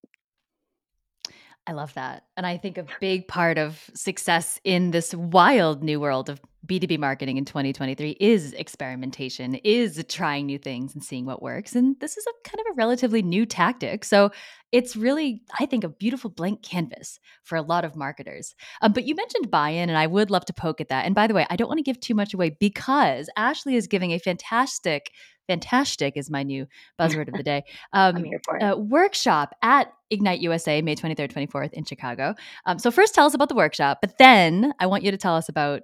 I 1.67 1.73
love 1.73 1.95
that. 1.95 2.25
And 2.37 2.45
I 2.45 2.57
think 2.57 2.77
a 2.77 2.87
big 3.01 3.29
part 3.29 3.57
of 3.57 3.89
success 3.95 4.61
in 4.65 4.91
this 4.91 5.15
wild 5.15 5.83
new 5.83 6.01
world 6.01 6.29
of 6.29 6.41
B2B 6.67 6.99
marketing 6.99 7.37
in 7.39 7.45
2023 7.45 8.17
is 8.21 8.53
experimentation, 8.53 9.57
is 9.57 10.05
trying 10.09 10.47
new 10.47 10.59
things 10.59 10.95
and 10.95 11.03
seeing 11.03 11.25
what 11.25 11.43
works. 11.43 11.75
And 11.75 11.97
this 12.01 12.17
is 12.17 12.25
a 12.27 12.49
kind 12.49 12.61
of 12.61 12.73
a 12.73 12.75
relatively 12.75 13.23
new 13.23 13.47
tactic. 13.47 14.05
So 14.05 14.31
it's 14.71 14.97
really, 14.97 15.43
I 15.59 15.67
think, 15.67 15.85
a 15.85 15.89
beautiful 15.89 16.31
blank 16.31 16.63
canvas 16.63 17.21
for 17.43 17.57
a 17.57 17.63
lot 17.63 17.85
of 17.85 17.97
marketers. 17.97 18.55
Um, 18.81 18.93
but 18.93 19.05
you 19.05 19.15
mentioned 19.15 19.51
buy 19.51 19.71
in, 19.71 19.89
and 19.89 19.99
I 19.99 20.07
would 20.07 20.31
love 20.31 20.45
to 20.47 20.53
poke 20.53 20.81
at 20.81 20.89
that. 20.89 21.05
And 21.05 21.15
by 21.15 21.27
the 21.27 21.35
way, 21.35 21.47
I 21.51 21.57
don't 21.57 21.69
want 21.69 21.79
to 21.79 21.85
give 21.85 22.01
too 22.01 22.15
much 22.15 22.33
away 22.33 22.57
because 22.59 23.29
Ashley 23.37 23.77
is 23.77 23.87
giving 23.87 24.13
a 24.13 24.19
fantastic 24.19 25.11
fantastic 25.49 26.17
is 26.17 26.31
my 26.31 26.43
new 26.43 26.67
buzzword 27.00 27.29
of 27.29 27.35
the 27.35 27.43
day. 27.53 27.65
Um, 27.93 28.25
uh, 28.61 28.77
workshop 28.77 29.55
at 29.62 29.93
Ignite 30.11 30.41
USA, 30.41 30.83
May 30.83 30.94
23rd, 30.94 31.33
24th 31.33 31.73
in 31.73 31.85
Chicago. 31.85 32.35
Um, 32.67 32.79
so, 32.79 32.91
first, 32.91 33.15
tell 33.15 33.27
us 33.27 33.35
about 33.35 33.49
the 33.49 33.55
workshop, 33.55 33.99
but 34.00 34.19
then 34.19 34.73
I 34.79 34.87
want 34.87 35.05
you 35.05 35.11
to 35.11 35.17
tell 35.17 35.37
us 35.37 35.49
about 35.49 35.83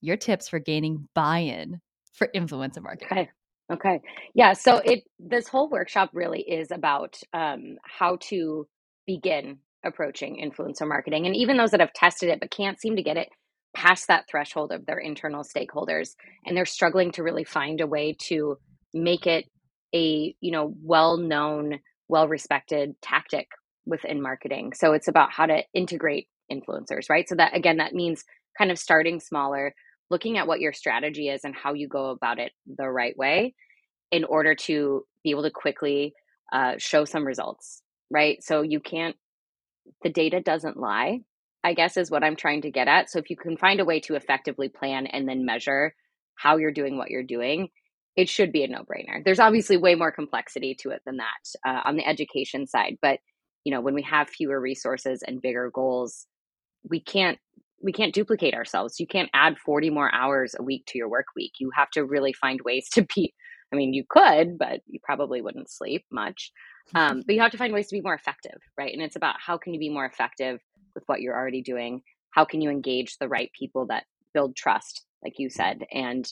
your 0.00 0.16
tips 0.16 0.48
for 0.48 0.58
gaining 0.58 1.08
buy 1.14 1.38
in 1.38 1.80
for 2.12 2.28
influencer 2.34 2.82
marketing. 2.82 3.08
Okay. 3.12 3.30
Okay. 3.70 4.00
Yeah. 4.34 4.54
So 4.54 4.78
it 4.78 5.04
this 5.18 5.46
whole 5.46 5.68
workshop 5.68 6.10
really 6.14 6.40
is 6.40 6.70
about 6.70 7.20
um, 7.34 7.76
how 7.82 8.16
to 8.28 8.66
begin 9.06 9.58
approaching 9.84 10.42
influencer 10.42 10.88
marketing, 10.88 11.26
and 11.26 11.36
even 11.36 11.56
those 11.56 11.72
that 11.72 11.80
have 11.80 11.92
tested 11.92 12.30
it 12.30 12.40
but 12.40 12.50
can't 12.50 12.80
seem 12.80 12.96
to 12.96 13.02
get 13.02 13.18
it 13.18 13.28
past 13.74 14.08
that 14.08 14.24
threshold 14.28 14.72
of 14.72 14.86
their 14.86 14.98
internal 14.98 15.44
stakeholders, 15.44 16.14
and 16.46 16.56
they're 16.56 16.66
struggling 16.66 17.12
to 17.12 17.22
really 17.22 17.44
find 17.44 17.80
a 17.80 17.86
way 17.86 18.16
to 18.20 18.56
make 18.94 19.26
it 19.26 19.44
a 19.94 20.34
you 20.40 20.50
know 20.50 20.74
well 20.82 21.16
known, 21.16 21.80
well 22.08 22.28
respected 22.28 22.94
tactic 23.02 23.48
within 23.86 24.20
marketing. 24.20 24.72
So 24.74 24.92
it's 24.92 25.08
about 25.08 25.32
how 25.32 25.46
to 25.46 25.62
integrate 25.72 26.28
influencers, 26.50 27.08
right? 27.10 27.28
So 27.28 27.34
that 27.36 27.56
again, 27.56 27.78
that 27.78 27.94
means 27.94 28.24
kind 28.56 28.70
of 28.70 28.78
starting 28.78 29.20
smaller, 29.20 29.74
looking 30.10 30.38
at 30.38 30.46
what 30.46 30.60
your 30.60 30.72
strategy 30.72 31.28
is 31.28 31.44
and 31.44 31.54
how 31.54 31.74
you 31.74 31.88
go 31.88 32.10
about 32.10 32.38
it 32.38 32.52
the 32.66 32.88
right 32.88 33.16
way 33.16 33.54
in 34.10 34.24
order 34.24 34.54
to 34.54 35.04
be 35.22 35.30
able 35.30 35.42
to 35.42 35.50
quickly 35.50 36.14
uh, 36.52 36.74
show 36.78 37.04
some 37.04 37.26
results, 37.26 37.82
right? 38.10 38.42
So 38.42 38.62
you 38.62 38.80
can't, 38.80 39.16
the 40.02 40.10
data 40.10 40.40
doesn't 40.40 40.76
lie, 40.78 41.20
I 41.64 41.74
guess 41.74 41.96
is 41.96 42.10
what 42.10 42.22
I'm 42.22 42.36
trying 42.36 42.62
to 42.62 42.70
get 42.70 42.88
at. 42.88 43.10
So 43.10 43.18
if 43.18 43.30
you 43.30 43.36
can 43.36 43.56
find 43.56 43.80
a 43.80 43.84
way 43.84 44.00
to 44.00 44.14
effectively 44.14 44.68
plan 44.68 45.06
and 45.06 45.28
then 45.28 45.44
measure 45.44 45.94
how 46.36 46.56
you're 46.56 46.72
doing 46.72 46.96
what 46.96 47.10
you're 47.10 47.22
doing, 47.22 47.68
it 48.16 48.28
should 48.28 48.52
be 48.52 48.64
a 48.64 48.68
no 48.68 48.82
brainer. 48.82 49.24
There's 49.24 49.40
obviously 49.40 49.76
way 49.76 49.94
more 49.94 50.12
complexity 50.12 50.76
to 50.80 50.90
it 50.90 51.02
than 51.04 51.18
that 51.18 51.68
uh, 51.68 51.82
on 51.84 51.96
the 51.96 52.06
education 52.06 52.66
side. 52.66 52.98
But, 53.02 53.18
you 53.64 53.72
know, 53.72 53.80
when 53.80 53.94
we 53.94 54.02
have 54.02 54.28
fewer 54.28 54.60
resources 54.60 55.22
and 55.26 55.42
bigger 55.42 55.70
goals, 55.72 56.26
we 56.88 57.00
can't 57.00 57.38
we 57.80 57.92
can't 57.92 58.14
duplicate 58.14 58.54
ourselves. 58.54 58.98
You 58.98 59.06
can't 59.06 59.30
add 59.32 59.56
40 59.58 59.90
more 59.90 60.12
hours 60.12 60.56
a 60.58 60.62
week 60.64 60.84
to 60.86 60.98
your 60.98 61.08
work 61.08 61.26
week. 61.36 61.52
You 61.60 61.70
have 61.76 61.90
to 61.90 62.04
really 62.04 62.32
find 62.32 62.60
ways 62.64 62.88
to 62.94 63.06
be, 63.14 63.32
I 63.72 63.76
mean, 63.76 63.94
you 63.94 64.04
could, 64.08 64.58
but 64.58 64.80
you 64.88 64.98
probably 65.02 65.40
wouldn't 65.42 65.70
sleep 65.70 66.04
much. 66.10 66.52
Um, 66.94 67.22
but 67.26 67.34
you 67.34 67.42
have 67.42 67.50
to 67.50 67.58
find 67.58 67.74
ways 67.74 67.88
to 67.88 67.96
be 67.96 68.00
more 68.00 68.14
effective, 68.14 68.58
right? 68.78 68.90
And 68.90 69.02
it's 69.02 69.14
about 69.14 69.34
how 69.38 69.58
can 69.58 69.74
you 69.74 69.78
be 69.78 69.90
more 69.90 70.06
effective 70.06 70.58
with 70.98 71.04
what 71.06 71.20
you're 71.20 71.36
already 71.36 71.62
doing? 71.62 72.02
How 72.30 72.44
can 72.44 72.60
you 72.60 72.70
engage 72.70 73.16
the 73.16 73.28
right 73.28 73.50
people 73.58 73.86
that 73.86 74.04
build 74.34 74.56
trust, 74.56 75.04
like 75.22 75.38
you 75.38 75.48
said, 75.48 75.84
and 75.92 76.30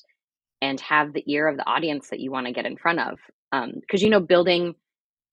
and 0.61 0.81
have 0.81 1.13
the 1.13 1.25
ear 1.27 1.47
of 1.47 1.57
the 1.57 1.67
audience 1.67 2.09
that 2.09 2.21
you 2.21 2.33
want 2.33 2.47
to 2.47 2.53
get 2.53 2.67
in 2.67 2.77
front 2.77 3.01
of? 3.01 3.19
Because 3.53 4.03
um, 4.03 4.05
you 4.05 4.11
know, 4.11 4.21
building 4.21 4.75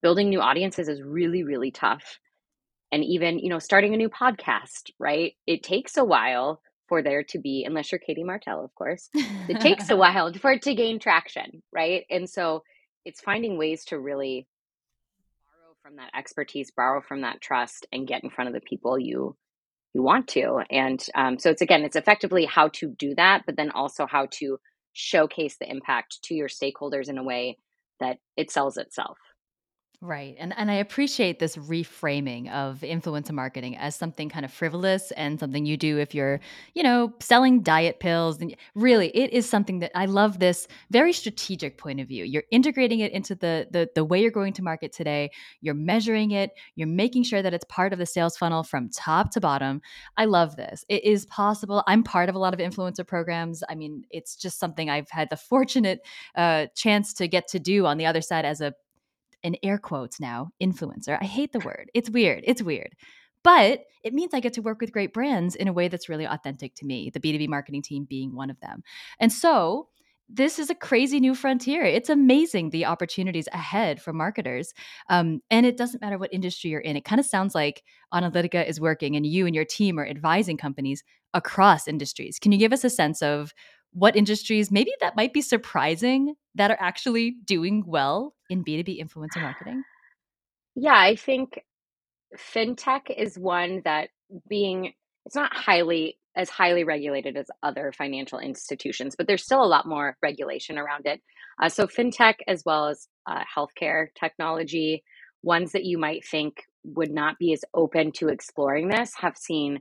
building 0.04 0.30
new 0.30 0.42
audiences 0.42 0.88
is 0.88 1.02
really 1.02 1.44
really 1.44 1.72
tough 1.72 2.20
and 2.92 3.04
even 3.04 3.40
you 3.40 3.50
know 3.50 3.60
starting 3.60 3.94
a 3.94 3.98
new 3.98 4.10
podcast 4.10 4.92
right 5.00 5.34
it 5.48 5.64
takes 5.64 5.98
a 5.98 6.04
while 6.04 6.62
for 6.88 7.02
there 7.02 7.24
to 7.24 7.40
be 7.40 7.64
unless 7.66 7.92
you're 7.92 8.00
katie 8.00 8.24
martell 8.24 8.64
of 8.64 8.74
course 8.76 9.10
it 9.50 9.60
takes 9.60 9.90
a 9.90 9.96
while 10.04 10.32
for 10.42 10.52
it 10.52 10.62
to 10.62 10.76
gain 10.76 11.00
traction 11.00 11.64
right 11.74 12.06
and 12.12 12.30
so 12.30 12.62
it's 13.06 13.22
finding 13.22 13.58
ways 13.58 13.84
to 13.86 14.00
really 14.00 14.48
from 15.84 15.98
that 15.98 16.12
expertise, 16.18 16.72
borrow 16.72 17.02
from 17.02 17.22
that 17.22 17.42
trust, 17.42 17.86
and 17.92 18.08
get 18.08 18.24
in 18.24 18.30
front 18.30 18.48
of 18.48 18.54
the 18.54 18.62
people 18.62 18.98
you 18.98 19.36
you 19.94 20.02
want 20.02 20.28
to. 20.30 20.62
And 20.72 21.06
um, 21.14 21.38
so 21.38 21.52
it's 21.52 21.62
again, 21.62 21.84
it's 21.84 21.98
effectively 21.98 22.46
how 22.46 22.70
to 22.76 22.88
do 22.98 23.14
that, 23.16 23.44
but 23.46 23.58
then 23.58 23.70
also 23.70 24.08
how 24.08 24.28
to 24.40 24.58
showcase 24.94 25.58
the 25.60 25.70
impact 25.70 26.20
to 26.24 26.34
your 26.36 26.48
stakeholders 26.48 27.10
in 27.10 27.18
a 27.18 27.24
way 27.24 27.58
that 28.00 28.18
it 28.38 28.50
sells 28.50 28.78
itself. 28.78 29.18
Right. 30.06 30.36
And 30.38 30.54
and 30.58 30.70
I 30.70 30.74
appreciate 30.74 31.40
this 31.40 31.56
reframing 31.56 32.52
of 32.52 32.82
influencer 32.82 33.32
marketing 33.32 33.78
as 33.78 33.96
something 33.96 34.28
kind 34.28 34.44
of 34.44 34.52
frivolous 34.52 35.12
and 35.12 35.40
something 35.40 35.66
you 35.66 35.78
do 35.78 35.98
if 35.98 36.14
you're, 36.14 36.42
you 36.74 36.84
know, 36.84 37.14
selling 37.22 37.62
diet 37.62 38.02
pills. 38.02 38.42
And 38.42 38.54
really, 38.76 39.16
it 39.16 39.32
is 39.32 39.50
something 39.50 39.80
that 39.80 39.94
I 39.96 40.08
love 40.08 40.40
this 40.40 40.68
very 40.92 41.14
strategic 41.14 41.78
point 41.78 42.02
of 42.02 42.10
view. 42.10 42.26
You're 42.26 42.44
integrating 42.52 43.00
it 43.00 43.14
into 43.14 43.34
the 43.34 43.66
the 43.72 43.88
the 43.96 44.04
way 44.04 44.22
you're 44.22 44.30
going 44.30 44.52
to 44.54 44.62
market 44.62 44.92
today. 44.92 45.32
You're 45.62 45.74
measuring 45.74 46.32
it, 46.32 46.52
you're 46.76 46.86
making 46.86 47.24
sure 47.24 47.42
that 47.42 47.54
it's 47.54 47.66
part 47.70 47.94
of 47.94 48.00
the 48.00 48.06
sales 48.06 48.36
funnel 48.36 48.64
from 48.64 48.90
top 48.90 49.32
to 49.32 49.40
bottom. 49.40 49.82
I 50.18 50.26
love 50.26 50.58
this. 50.58 50.84
It 50.90 51.06
is 51.06 51.26
possible. 51.28 51.82
I'm 51.88 52.04
part 52.04 52.28
of 52.28 52.36
a 52.36 52.40
lot 52.40 52.54
of 52.54 52.60
influencer 52.60 53.08
programs. 53.08 53.64
I 53.70 53.76
mean, 53.76 54.04
it's 54.10 54.36
just 54.36 54.60
something 54.60 54.90
I've 54.90 55.10
had 55.12 55.30
the 55.30 55.38
fortunate 55.38 56.02
uh, 56.36 56.66
chance 56.76 57.14
to 57.14 57.30
get 57.30 57.48
to 57.48 57.60
do 57.60 57.86
on 57.86 57.98
the 57.98 58.06
other 58.06 58.22
side 58.22 58.44
as 58.44 58.60
a 58.60 58.74
in 59.44 59.58
air 59.64 59.78
quotes 59.78 60.20
now, 60.20 60.52
influencer. 60.62 61.18
I 61.22 61.26
hate 61.26 61.52
the 61.52 61.60
word. 61.60 61.92
It's 61.94 62.10
weird. 62.10 62.44
It's 62.46 62.62
weird. 62.62 62.96
But 63.44 63.82
it 64.04 64.14
means 64.14 64.34
I 64.34 64.40
get 64.40 64.54
to 64.54 64.62
work 64.62 64.80
with 64.80 64.94
great 64.94 65.14
brands 65.14 65.56
in 65.56 65.68
a 65.68 65.74
way 65.74 65.90
that's 65.90 66.10
really 66.10 66.26
authentic 66.26 66.76
to 66.76 66.86
me, 66.86 67.10
the 67.10 67.20
B2B 67.20 67.50
marketing 67.50 67.82
team 67.82 68.06
being 68.06 68.34
one 68.34 68.50
of 68.50 68.60
them. 68.62 68.84
And 69.20 69.32
so 69.32 69.90
this 70.30 70.58
is 70.58 70.70
a 70.70 70.76
crazy 70.76 71.20
new 71.20 71.36
frontier. 71.36 71.84
It's 71.84 72.10
amazing 72.10 72.70
the 72.70 72.86
opportunities 72.86 73.48
ahead 73.52 74.02
for 74.02 74.14
marketers. 74.14 74.74
Um, 75.10 75.42
and 75.52 75.66
it 75.66 75.78
doesn't 75.78 76.02
matter 76.02 76.18
what 76.18 76.34
industry 76.34 76.70
you're 76.70 76.80
in. 76.80 76.96
It 76.96 77.06
kind 77.06 77.20
of 77.20 77.26
sounds 77.26 77.54
like 77.54 77.84
Onalytica 78.14 78.68
is 78.68 78.80
working 78.80 79.16
and 79.16 79.26
you 79.26 79.46
and 79.46 79.54
your 79.54 79.66
team 79.66 80.00
are 80.00 80.08
advising 80.08 80.58
companies 80.58 81.04
across 81.34 81.88
industries. 81.88 82.40
Can 82.40 82.52
you 82.52 82.58
give 82.58 82.74
us 82.74 82.84
a 82.84 82.90
sense 82.90 83.22
of 83.22 83.54
what 83.94 84.16
industries 84.16 84.72
maybe 84.72 84.92
that 85.00 85.16
might 85.16 85.34
be 85.34 85.42
surprising 85.42 86.36
that 86.56 86.72
are 86.72 86.78
actually 86.80 87.36
doing 87.46 87.84
well 87.86 88.34
in 88.50 88.64
B2B 88.64 89.02
influencer 89.02 89.42
marketing? 89.42 89.84
Yeah, 90.76 90.98
I 90.98 91.16
think 91.16 91.60
fintech 92.38 93.16
is 93.16 93.38
one 93.38 93.82
that 93.86 94.10
being 94.50 94.94
it's 95.26 95.36
not 95.36 95.56
highly 95.56 96.18
as 96.36 96.50
highly 96.50 96.84
regulated 96.84 97.38
as 97.38 97.46
other 97.62 97.92
financial 97.92 98.40
institutions, 98.40 99.16
but 99.16 99.28
there's 99.28 99.44
still 99.44 99.64
a 99.64 99.66
lot 99.66 99.88
more 99.88 100.18
regulation 100.22 100.78
around 100.78 101.06
it. 101.06 101.22
Uh, 101.62 101.70
so 101.70 101.86
fintech 101.86 102.36
as 102.48 102.64
well 102.66 102.88
as 102.88 103.08
uh, 103.28 103.44
healthcare 103.56 104.08
technology, 104.20 105.04
ones 105.44 105.74
that 105.74 105.86
you 105.86 105.98
might 105.98 106.26
think 106.26 106.64
would 106.84 107.12
not 107.12 107.38
be 107.38 107.54
as 107.54 107.64
open 107.76 108.12
to 108.14 108.30
exploring 108.30 108.88
this, 108.88 109.14
have 109.16 109.38
seen 109.38 109.80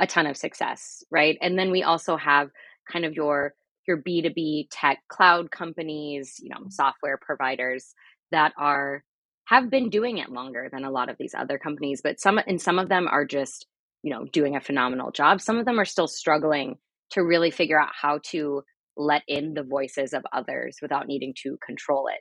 a 0.00 0.06
ton 0.06 0.26
of 0.26 0.36
success, 0.36 1.04
right? 1.10 1.38
And 1.40 1.56
then 1.56 1.70
we 1.70 1.84
also 1.84 2.16
have 2.16 2.50
kind 2.90 3.04
of 3.04 3.14
your 3.14 3.54
your 3.86 4.00
B2B 4.00 4.68
tech 4.70 4.98
cloud 5.08 5.50
companies, 5.50 6.36
you 6.42 6.48
know, 6.50 6.56
mm-hmm. 6.56 6.70
software 6.70 7.18
providers 7.20 7.94
that 8.30 8.52
are 8.56 9.02
have 9.46 9.70
been 9.70 9.90
doing 9.90 10.18
it 10.18 10.30
longer 10.30 10.68
than 10.72 10.84
a 10.84 10.90
lot 10.90 11.08
of 11.08 11.16
these 11.18 11.34
other 11.34 11.58
companies, 11.58 12.00
but 12.02 12.20
some 12.20 12.38
and 12.46 12.60
some 12.60 12.78
of 12.78 12.88
them 12.88 13.08
are 13.08 13.24
just, 13.24 13.66
you 14.02 14.12
know, 14.12 14.24
doing 14.32 14.56
a 14.56 14.60
phenomenal 14.60 15.10
job. 15.10 15.40
Some 15.40 15.58
of 15.58 15.66
them 15.66 15.80
are 15.80 15.84
still 15.84 16.08
struggling 16.08 16.76
to 17.10 17.22
really 17.22 17.50
figure 17.50 17.80
out 17.80 17.90
how 18.00 18.20
to 18.30 18.62
let 18.96 19.22
in 19.26 19.54
the 19.54 19.62
voices 19.62 20.12
of 20.12 20.24
others 20.32 20.78
without 20.80 21.06
needing 21.06 21.34
to 21.42 21.58
control 21.64 22.06
it. 22.08 22.20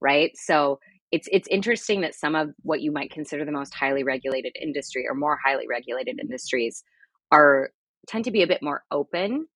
Right? 0.00 0.32
So 0.34 0.80
it's 1.12 1.28
it's 1.30 1.48
interesting 1.48 2.00
that 2.00 2.14
some 2.14 2.34
of 2.34 2.50
what 2.62 2.80
you 2.80 2.90
might 2.90 3.10
consider 3.10 3.44
the 3.44 3.52
most 3.52 3.74
highly 3.74 4.02
regulated 4.02 4.56
industry 4.60 5.06
or 5.08 5.14
more 5.14 5.38
highly 5.42 5.66
regulated 5.68 6.18
industries 6.20 6.82
are 7.30 7.70
tend 8.08 8.24
to 8.24 8.30
be 8.30 8.42
a 8.42 8.46
bit 8.46 8.62
more 8.62 8.82
open 8.90 9.46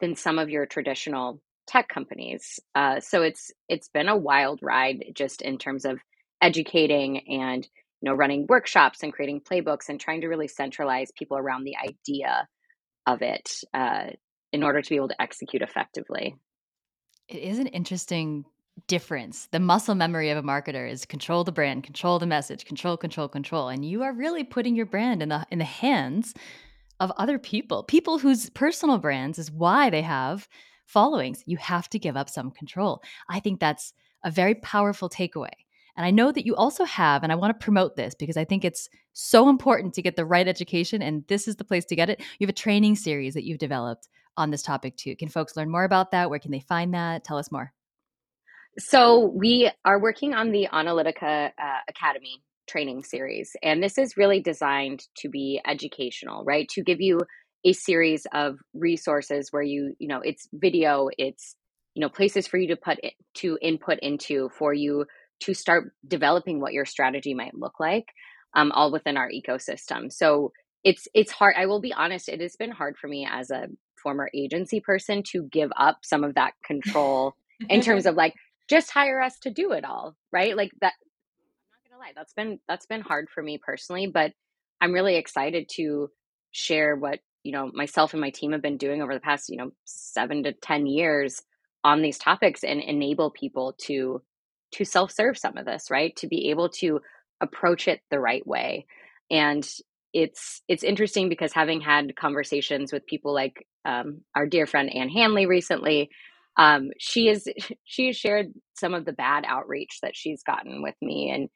than 0.00 0.16
some 0.16 0.38
of 0.38 0.48
your 0.48 0.66
traditional 0.66 1.40
tech 1.66 1.88
companies. 1.88 2.58
Uh, 2.74 3.00
so 3.00 3.22
it's 3.22 3.52
it's 3.68 3.88
been 3.88 4.08
a 4.08 4.16
wild 4.16 4.60
ride 4.62 5.04
just 5.14 5.40
in 5.42 5.58
terms 5.58 5.84
of 5.84 6.00
educating 6.42 7.40
and 7.40 7.64
you 8.00 8.10
know 8.10 8.14
running 8.14 8.46
workshops 8.48 9.02
and 9.02 9.12
creating 9.12 9.40
playbooks 9.40 9.88
and 9.88 10.00
trying 10.00 10.22
to 10.22 10.28
really 10.28 10.48
centralize 10.48 11.12
people 11.16 11.36
around 11.36 11.64
the 11.64 11.76
idea 11.76 12.48
of 13.06 13.22
it 13.22 13.62
uh, 13.72 14.06
in 14.52 14.62
order 14.62 14.82
to 14.82 14.90
be 14.90 14.96
able 14.96 15.08
to 15.08 15.22
execute 15.22 15.62
effectively. 15.62 16.34
It 17.28 17.38
is 17.38 17.58
an 17.58 17.68
interesting 17.68 18.44
difference. 18.88 19.46
The 19.52 19.60
muscle 19.60 19.94
memory 19.94 20.30
of 20.30 20.38
a 20.38 20.42
marketer 20.42 20.90
is 20.90 21.04
control 21.04 21.44
the 21.44 21.52
brand, 21.52 21.84
control 21.84 22.18
the 22.18 22.26
message, 22.26 22.64
control, 22.64 22.96
control, 22.96 23.28
control, 23.28 23.68
and 23.68 23.84
you 23.84 24.02
are 24.02 24.12
really 24.12 24.42
putting 24.42 24.74
your 24.74 24.86
brand 24.86 25.22
in 25.22 25.28
the 25.28 25.46
in 25.50 25.58
the 25.58 25.64
hands 25.64 26.34
of 27.00 27.10
other 27.16 27.38
people, 27.38 27.82
people 27.82 28.18
whose 28.18 28.50
personal 28.50 28.98
brands 28.98 29.38
is 29.38 29.50
why 29.50 29.90
they 29.90 30.02
have 30.02 30.48
followings. 30.86 31.42
You 31.46 31.56
have 31.56 31.88
to 31.90 31.98
give 31.98 32.16
up 32.16 32.28
some 32.28 32.50
control. 32.50 33.02
I 33.28 33.40
think 33.40 33.58
that's 33.58 33.94
a 34.22 34.30
very 34.30 34.54
powerful 34.54 35.08
takeaway. 35.08 35.48
And 35.96 36.06
I 36.06 36.10
know 36.10 36.30
that 36.30 36.46
you 36.46 36.54
also 36.54 36.84
have, 36.84 37.22
and 37.22 37.32
I 37.32 37.34
want 37.34 37.58
to 37.58 37.64
promote 37.64 37.96
this 37.96 38.14
because 38.14 38.36
I 38.36 38.44
think 38.44 38.64
it's 38.64 38.88
so 39.12 39.48
important 39.48 39.94
to 39.94 40.02
get 40.02 40.16
the 40.16 40.24
right 40.24 40.46
education, 40.46 41.02
and 41.02 41.24
this 41.26 41.48
is 41.48 41.56
the 41.56 41.64
place 41.64 41.84
to 41.86 41.96
get 41.96 42.10
it. 42.10 42.20
You 42.38 42.46
have 42.46 42.52
a 42.52 42.54
training 42.54 42.96
series 42.96 43.34
that 43.34 43.44
you've 43.44 43.58
developed 43.58 44.08
on 44.36 44.50
this 44.50 44.62
topic 44.62 44.96
too. 44.96 45.16
Can 45.16 45.28
folks 45.28 45.56
learn 45.56 45.70
more 45.70 45.84
about 45.84 46.12
that? 46.12 46.30
Where 46.30 46.38
can 46.38 46.52
they 46.52 46.60
find 46.60 46.94
that? 46.94 47.24
Tell 47.24 47.38
us 47.38 47.50
more. 47.50 47.72
So, 48.78 49.26
we 49.34 49.70
are 49.84 50.00
working 50.00 50.32
on 50.32 50.52
the 50.52 50.68
Onalytica 50.72 51.50
uh, 51.58 51.78
Academy 51.88 52.40
training 52.68 53.04
series. 53.04 53.56
And 53.62 53.82
this 53.82 53.98
is 53.98 54.16
really 54.16 54.40
designed 54.40 55.06
to 55.18 55.28
be 55.28 55.60
educational, 55.66 56.44
right? 56.44 56.68
To 56.70 56.82
give 56.82 57.00
you 57.00 57.20
a 57.64 57.72
series 57.72 58.26
of 58.32 58.58
resources 58.74 59.48
where 59.50 59.62
you, 59.62 59.94
you 59.98 60.08
know, 60.08 60.20
it's 60.20 60.48
video, 60.52 61.08
it's, 61.18 61.56
you 61.94 62.00
know, 62.00 62.08
places 62.08 62.46
for 62.46 62.56
you 62.56 62.68
to 62.68 62.76
put 62.76 62.98
it, 63.02 63.14
to 63.34 63.58
input 63.60 63.98
into 64.00 64.48
for 64.56 64.72
you 64.72 65.04
to 65.40 65.54
start 65.54 65.92
developing 66.06 66.60
what 66.60 66.72
your 66.72 66.84
strategy 66.84 67.34
might 67.34 67.54
look 67.54 67.80
like, 67.80 68.06
um, 68.54 68.72
all 68.72 68.92
within 68.92 69.16
our 69.16 69.30
ecosystem. 69.30 70.12
So 70.12 70.52
it's 70.84 71.08
it's 71.14 71.32
hard. 71.32 71.54
I 71.58 71.66
will 71.66 71.80
be 71.80 71.92
honest, 71.92 72.28
it 72.28 72.40
has 72.40 72.56
been 72.56 72.70
hard 72.70 72.96
for 72.96 73.08
me 73.08 73.28
as 73.30 73.50
a 73.50 73.68
former 74.02 74.30
agency 74.34 74.80
person 74.80 75.22
to 75.22 75.42
give 75.44 75.70
up 75.76 75.98
some 76.02 76.24
of 76.24 76.34
that 76.34 76.54
control 76.64 77.34
in 77.68 77.80
terms 77.82 78.06
of 78.06 78.14
like 78.14 78.34
just 78.68 78.90
hire 78.90 79.20
us 79.20 79.38
to 79.40 79.50
do 79.50 79.72
it 79.72 79.84
all, 79.84 80.16
right? 80.32 80.56
Like 80.56 80.70
that 80.80 80.94
lie, 82.00 82.12
that's 82.16 82.32
been 82.32 82.58
that's 82.66 82.86
been 82.86 83.02
hard 83.02 83.28
for 83.28 83.42
me 83.42 83.58
personally, 83.58 84.06
but 84.06 84.32
I'm 84.80 84.92
really 84.92 85.16
excited 85.16 85.68
to 85.76 86.10
share 86.50 86.96
what 86.96 87.20
you 87.44 87.52
know 87.52 87.70
myself 87.72 88.12
and 88.12 88.20
my 88.20 88.30
team 88.30 88.52
have 88.52 88.62
been 88.62 88.76
doing 88.76 89.02
over 89.02 89.14
the 89.14 89.20
past 89.20 89.48
you 89.48 89.56
know 89.56 89.70
seven 89.84 90.42
to 90.44 90.52
ten 90.52 90.86
years 90.86 91.42
on 91.84 92.02
these 92.02 92.18
topics 92.18 92.64
and 92.64 92.80
enable 92.80 93.30
people 93.30 93.74
to 93.82 94.22
to 94.72 94.84
self-serve 94.84 95.36
some 95.36 95.56
of 95.56 95.66
this 95.66 95.90
right? 95.90 96.16
To 96.16 96.26
be 96.26 96.50
able 96.50 96.70
to 96.80 97.00
approach 97.40 97.88
it 97.88 98.00
the 98.10 98.20
right 98.20 98.46
way. 98.46 98.86
And 99.30 99.68
it's 100.12 100.62
it's 100.68 100.82
interesting 100.82 101.28
because 101.28 101.52
having 101.52 101.80
had 101.80 102.16
conversations 102.16 102.92
with 102.92 103.06
people 103.06 103.32
like 103.32 103.66
um, 103.84 104.22
our 104.34 104.46
dear 104.46 104.66
friend 104.66 104.90
Ann 104.94 105.08
Handley 105.08 105.46
recently 105.46 106.10
um, 106.56 106.90
she 106.98 107.28
is 107.28 107.48
she 107.84 108.06
has 108.06 108.16
shared 108.16 108.52
some 108.74 108.94
of 108.94 109.04
the 109.04 109.12
bad 109.12 109.44
outreach 109.46 109.98
that 110.02 110.16
she's 110.16 110.42
gotten 110.42 110.82
with 110.82 110.94
me 111.02 111.30
and 111.30 111.48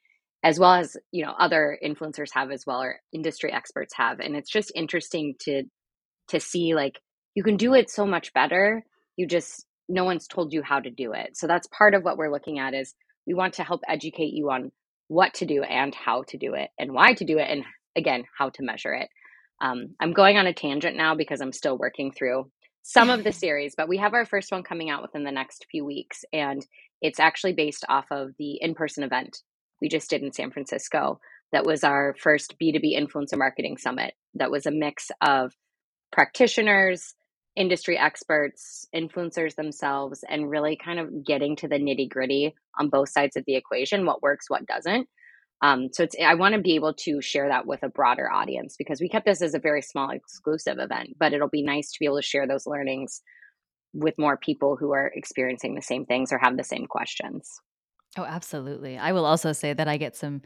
as 0.45 0.61
well 0.61 0.75
as 0.75 0.97
you 1.11 1.27
know 1.27 1.33
other 1.39 1.77
influencers 1.85 2.31
have 2.35 2.53
as 2.53 2.65
well 2.67 2.83
or 2.83 3.01
industry 3.13 3.53
experts 3.53 3.95
have. 3.97 4.21
And 4.21 4.37
it's 4.37 4.51
just 4.51 4.71
interesting 4.77 5.35
to 5.41 5.65
to 6.29 6.41
see 6.41 6.75
like 6.75 7.01
you 7.35 7.43
can 7.43 7.57
do 7.57 7.75
it 7.75 7.91
so 7.91 8.07
much 8.07 8.33
better 8.33 8.85
you 9.17 9.27
just 9.27 9.67
no 9.89 10.05
one's 10.05 10.27
told 10.27 10.53
you 10.53 10.63
how 10.63 10.81
to 10.81 10.91
do 10.91 11.13
it. 11.13 11.37
So 11.37 11.47
that's 11.47 11.69
part 11.69 11.95
of 11.95 12.05
what 12.05 12.17
we're 12.17 12.31
looking 12.31 12.59
at 12.59 12.75
is 12.75 12.95
we 13.27 13.35
want 13.35 13.55
to 13.55 13.65
help 13.65 13.83
educate 13.87 14.33
you 14.33 14.51
on 14.51 14.73
what 15.09 15.35
to 15.35 15.47
do 15.47 15.63
and 15.63 15.95
how 15.95 16.23
to 16.29 16.39
do 16.39 16.55
it 16.55 16.71
and 16.79 16.93
why 16.93 17.15
to 17.15 17.25
do 17.25 17.39
it 17.39 17.49
and 17.51 17.65
again 17.97 18.25
how 18.39 18.51
to 18.51 18.63
measure 18.63 18.95
it. 18.95 19.09
Um, 19.61 19.95
i'm 20.01 20.13
going 20.13 20.37
on 20.37 20.49
a 20.49 20.53
tangent 20.53 20.97
now 20.97 21.15
because 21.15 21.41
i'm 21.41 21.53
still 21.53 21.79
working 21.79 22.11
through 22.13 22.51
some 22.83 23.09
of 23.09 23.23
the 23.23 23.33
series 23.45 23.75
but 23.77 23.89
we 23.89 23.99
have 23.99 24.15
our 24.15 24.27
first 24.27 24.51
one 24.51 24.65
coming 24.65 24.91
out 24.91 25.01
within 25.01 25.23
the 25.23 25.31
next 25.31 25.67
few 25.71 25.85
weeks 25.85 26.25
and 26.33 26.67
it's 27.01 27.21
actually 27.21 27.53
based 27.53 27.85
off 27.89 28.07
of 28.11 28.31
the 28.39 28.59
in-person 28.61 29.05
event 29.05 29.39
we 29.85 29.89
just 29.91 30.09
did 30.09 30.23
in 30.23 30.33
San 30.33 30.51
Francisco. 30.51 31.21
That 31.53 31.67
was 31.67 31.85
our 31.85 32.17
first 32.19 32.59
B2B 32.59 32.99
influencer 32.99 33.37
marketing 33.37 33.77
summit. 33.77 34.15
That 34.33 34.51
was 34.51 34.65
a 34.65 34.71
mix 34.71 35.11
of 35.21 35.53
practitioners, 36.11 37.15
industry 37.55 37.99
experts, 37.99 38.87
influencers 38.97 39.57
themselves, 39.57 40.25
and 40.27 40.49
really 40.49 40.79
kind 40.83 40.99
of 40.99 41.23
getting 41.23 41.55
to 41.57 41.69
the 41.69 41.77
nitty 41.77 42.09
gritty 42.09 42.55
on 42.81 42.89
both 42.89 43.11
sides 43.11 43.37
of 43.37 43.45
the 43.47 43.57
equation 43.57 44.07
what 44.07 44.23
works, 44.23 44.49
what 44.49 44.65
doesn't. 44.67 45.07
Um, 45.61 45.91
so 45.93 46.05
it's, 46.05 46.17
I 46.19 46.35
want 46.35 46.55
to 46.55 46.63
be 46.63 46.77
able 46.77 46.95
to 47.01 47.21
share 47.21 47.49
that 47.49 47.67
with 47.67 47.83
a 47.83 47.91
broader 47.91 48.31
audience 48.33 48.77
because 48.79 49.03
we 49.03 49.11
kept 49.11 49.27
this 49.27 49.43
as 49.43 49.53
a 49.53 49.59
very 49.59 49.83
small 49.83 50.09
exclusive 50.09 50.79
event, 50.79 51.11
but 51.19 51.35
it'll 51.35 51.49
be 51.51 51.63
nice 51.63 51.93
to 51.93 51.99
be 52.01 52.07
able 52.07 52.17
to 52.17 52.23
share 52.23 52.49
those 52.49 52.67
learnings 52.67 53.21
with 53.93 54.15
more 54.17 54.39
people 54.39 54.77
who 54.77 54.93
are 54.93 55.13
experiencing 55.15 55.75
the 55.75 55.83
same 55.83 56.07
things 56.07 56.33
or 56.33 56.39
have 56.39 56.57
the 56.57 56.65
same 56.65 56.87
questions. 56.87 57.61
Oh, 58.17 58.25
absolutely. 58.25 58.97
I 58.97 59.13
will 59.13 59.25
also 59.25 59.53
say 59.53 59.73
that 59.73 59.89
I 59.89 59.97
get 59.97 60.17
some 60.17 60.43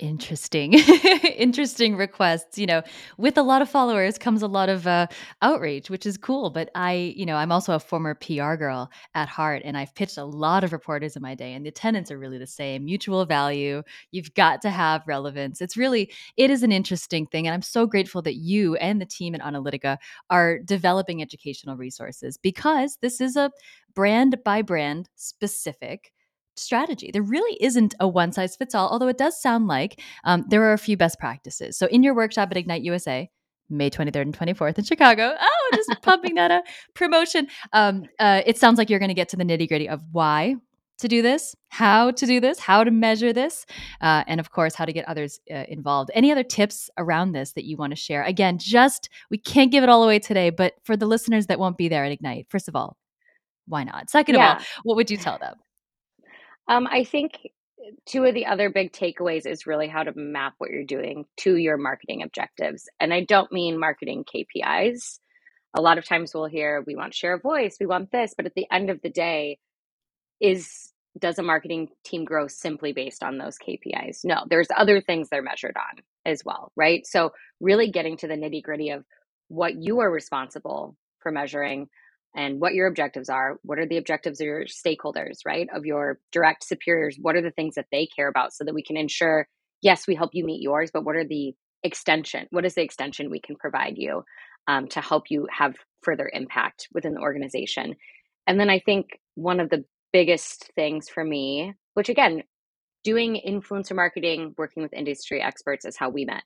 interesting 0.00 0.74
interesting 1.36 1.96
requests 1.96 2.58
you 2.58 2.66
know 2.66 2.82
with 3.18 3.38
a 3.38 3.42
lot 3.42 3.62
of 3.62 3.68
followers 3.70 4.18
comes 4.18 4.42
a 4.42 4.46
lot 4.48 4.68
of 4.68 4.86
uh, 4.86 5.06
outreach 5.42 5.90
which 5.90 6.06
is 6.06 6.16
cool 6.16 6.50
but 6.50 6.70
i 6.74 7.14
you 7.16 7.26
know 7.26 7.36
i'm 7.36 7.52
also 7.52 7.74
a 7.74 7.80
former 7.80 8.14
pr 8.14 8.54
girl 8.56 8.90
at 9.14 9.28
heart 9.28 9.62
and 9.64 9.76
i've 9.78 9.94
pitched 9.94 10.18
a 10.18 10.24
lot 10.24 10.64
of 10.64 10.72
reporters 10.72 11.16
in 11.16 11.22
my 11.22 11.34
day 11.34 11.54
and 11.54 11.66
the 11.66 11.70
tenants 11.70 12.10
are 12.10 12.18
really 12.18 12.38
the 12.38 12.46
same 12.46 12.84
mutual 12.86 13.26
value 13.26 13.82
you've 14.12 14.34
got 14.34 14.62
to 14.62 14.70
have 14.70 15.02
relevance 15.06 15.60
it's 15.60 15.76
really 15.76 16.10
it 16.36 16.50
is 16.50 16.62
an 16.62 16.72
interesting 16.72 17.26
thing 17.26 17.46
and 17.46 17.54
i'm 17.54 17.62
so 17.62 17.86
grateful 17.86 18.22
that 18.22 18.36
you 18.36 18.76
and 18.76 19.00
the 19.00 19.06
team 19.06 19.34
at 19.34 19.42
Onalytica 19.42 19.98
are 20.30 20.58
developing 20.60 21.22
educational 21.22 21.76
resources 21.76 22.36
because 22.38 22.98
this 23.02 23.20
is 23.20 23.36
a 23.36 23.50
brand 23.94 24.36
by 24.44 24.62
brand 24.62 25.08
specific 25.16 26.12
strategy. 26.58 27.10
There 27.12 27.22
really 27.22 27.56
isn't 27.62 27.94
a 28.00 28.08
one 28.08 28.32
size 28.32 28.56
fits 28.56 28.74
all, 28.74 28.88
although 28.88 29.08
it 29.08 29.18
does 29.18 29.40
sound 29.40 29.66
like 29.66 30.00
um, 30.24 30.44
there 30.48 30.62
are 30.64 30.72
a 30.72 30.78
few 30.78 30.96
best 30.96 31.18
practices. 31.18 31.76
So, 31.76 31.86
in 31.86 32.02
your 32.02 32.14
workshop 32.14 32.48
at 32.50 32.56
Ignite 32.56 32.82
USA, 32.82 33.30
May 33.70 33.90
23rd 33.90 34.22
and 34.22 34.38
24th 34.38 34.78
in 34.78 34.84
Chicago. 34.84 35.34
Oh, 35.38 35.70
just 35.74 35.90
pumping 36.02 36.34
that 36.36 36.50
up. 36.50 36.64
Promotion. 36.94 37.48
Um, 37.72 38.04
uh, 38.18 38.42
it 38.46 38.58
sounds 38.58 38.78
like 38.78 38.88
you're 38.88 38.98
going 38.98 39.10
to 39.10 39.14
get 39.14 39.28
to 39.30 39.36
the 39.36 39.44
nitty 39.44 39.68
gritty 39.68 39.88
of 39.88 40.02
why 40.12 40.56
to 40.98 41.08
do 41.08 41.22
this, 41.22 41.54
how 41.68 42.10
to 42.10 42.26
do 42.26 42.40
this, 42.40 42.58
how 42.58 42.82
to 42.82 42.90
measure 42.90 43.32
this, 43.32 43.66
uh, 44.00 44.24
and 44.26 44.40
of 44.40 44.50
course, 44.50 44.74
how 44.74 44.84
to 44.84 44.92
get 44.92 45.06
others 45.08 45.40
uh, 45.50 45.64
involved. 45.68 46.10
Any 46.12 46.32
other 46.32 46.42
tips 46.42 46.90
around 46.98 47.32
this 47.32 47.52
that 47.52 47.64
you 47.64 47.76
want 47.76 47.92
to 47.92 47.96
share? 47.96 48.22
Again, 48.24 48.58
just 48.58 49.08
we 49.30 49.38
can't 49.38 49.70
give 49.70 49.84
it 49.84 49.88
all 49.88 50.02
away 50.02 50.18
today, 50.18 50.50
but 50.50 50.74
for 50.84 50.96
the 50.96 51.06
listeners 51.06 51.46
that 51.46 51.58
won't 51.58 51.78
be 51.78 51.88
there 51.88 52.04
at 52.04 52.12
Ignite, 52.12 52.46
first 52.50 52.68
of 52.68 52.74
all, 52.74 52.96
why 53.66 53.84
not? 53.84 54.10
Second 54.10 54.34
yeah. 54.34 54.56
of 54.56 54.58
all, 54.58 54.64
what 54.84 54.96
would 54.96 55.10
you 55.10 55.16
tell 55.16 55.38
them? 55.38 55.54
Um, 56.68 56.86
I 56.86 57.04
think 57.04 57.38
two 58.06 58.24
of 58.24 58.34
the 58.34 58.46
other 58.46 58.70
big 58.70 58.92
takeaways 58.92 59.46
is 59.46 59.66
really 59.66 59.88
how 59.88 60.02
to 60.02 60.12
map 60.14 60.54
what 60.58 60.70
you're 60.70 60.84
doing 60.84 61.24
to 61.38 61.56
your 61.56 61.76
marketing 61.76 62.22
objectives. 62.22 62.88
And 63.00 63.12
I 63.14 63.24
don't 63.24 63.52
mean 63.52 63.78
marketing 63.78 64.24
KPIs. 64.24 65.18
A 65.74 65.80
lot 65.80 65.98
of 65.98 66.06
times 66.06 66.32
we'll 66.34 66.46
hear 66.46 66.82
we 66.86 66.96
want 66.96 67.14
share 67.14 67.34
of 67.34 67.42
voice, 67.42 67.76
we 67.80 67.86
want 67.86 68.10
this, 68.10 68.34
but 68.36 68.46
at 68.46 68.54
the 68.54 68.66
end 68.72 68.90
of 68.90 69.00
the 69.02 69.10
day, 69.10 69.58
is 70.40 70.92
does 71.18 71.38
a 71.38 71.42
marketing 71.42 71.88
team 72.04 72.24
grow 72.24 72.46
simply 72.46 72.92
based 72.92 73.24
on 73.24 73.38
those 73.38 73.56
KPIs? 73.58 74.24
No, 74.24 74.44
there's 74.48 74.68
other 74.76 75.00
things 75.00 75.28
they're 75.28 75.42
measured 75.42 75.76
on 75.76 76.02
as 76.24 76.44
well, 76.44 76.70
right? 76.76 77.04
So 77.06 77.32
really 77.60 77.90
getting 77.90 78.16
to 78.18 78.28
the 78.28 78.34
nitty 78.34 78.62
gritty 78.62 78.90
of 78.90 79.04
what 79.48 79.74
you 79.74 80.00
are 80.00 80.10
responsible 80.10 80.96
for 81.20 81.32
measuring, 81.32 81.88
and 82.34 82.60
what 82.60 82.74
your 82.74 82.86
objectives 82.86 83.28
are. 83.28 83.58
What 83.62 83.78
are 83.78 83.86
the 83.86 83.96
objectives 83.96 84.40
of 84.40 84.46
your 84.46 84.64
stakeholders, 84.64 85.38
right? 85.46 85.68
Of 85.74 85.86
your 85.86 86.18
direct 86.32 86.64
superiors. 86.64 87.16
What 87.20 87.36
are 87.36 87.42
the 87.42 87.50
things 87.50 87.74
that 87.74 87.86
they 87.90 88.06
care 88.06 88.28
about 88.28 88.52
so 88.52 88.64
that 88.64 88.74
we 88.74 88.82
can 88.82 88.96
ensure, 88.96 89.48
yes, 89.82 90.06
we 90.06 90.14
help 90.14 90.30
you 90.34 90.44
meet 90.44 90.62
yours, 90.62 90.90
but 90.92 91.04
what 91.04 91.16
are 91.16 91.26
the 91.26 91.54
extension? 91.82 92.46
What 92.50 92.64
is 92.64 92.74
the 92.74 92.82
extension 92.82 93.30
we 93.30 93.40
can 93.40 93.56
provide 93.56 93.94
you 93.96 94.22
um, 94.66 94.88
to 94.88 95.00
help 95.00 95.24
you 95.30 95.48
have 95.50 95.74
further 96.02 96.30
impact 96.32 96.88
within 96.92 97.14
the 97.14 97.20
organization? 97.20 97.94
And 98.46 98.58
then 98.58 98.70
I 98.70 98.78
think 98.78 99.06
one 99.34 99.60
of 99.60 99.70
the 99.70 99.84
biggest 100.12 100.70
things 100.74 101.08
for 101.08 101.24
me, 101.24 101.74
which 101.94 102.08
again, 102.08 102.42
doing 103.04 103.40
influencer 103.46 103.94
marketing, 103.94 104.54
working 104.58 104.82
with 104.82 104.92
industry 104.92 105.40
experts 105.40 105.84
is 105.84 105.96
how 105.96 106.10
we 106.10 106.24
met, 106.24 106.42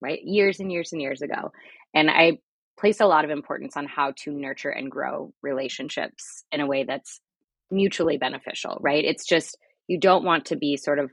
right? 0.00 0.20
Years 0.22 0.60
and 0.60 0.72
years 0.72 0.92
and 0.92 1.00
years 1.00 1.22
ago. 1.22 1.52
And 1.94 2.10
I 2.10 2.38
place 2.80 3.00
a 3.00 3.06
lot 3.06 3.24
of 3.24 3.30
importance 3.30 3.76
on 3.76 3.86
how 3.86 4.12
to 4.24 4.32
nurture 4.32 4.70
and 4.70 4.90
grow 4.90 5.32
relationships 5.42 6.44
in 6.50 6.60
a 6.60 6.66
way 6.66 6.84
that's 6.84 7.20
mutually 7.70 8.16
beneficial, 8.16 8.78
right? 8.80 9.04
It's 9.04 9.26
just 9.26 9.58
you 9.86 10.00
don't 10.00 10.24
want 10.24 10.46
to 10.46 10.56
be 10.56 10.76
sort 10.76 10.98
of 10.98 11.10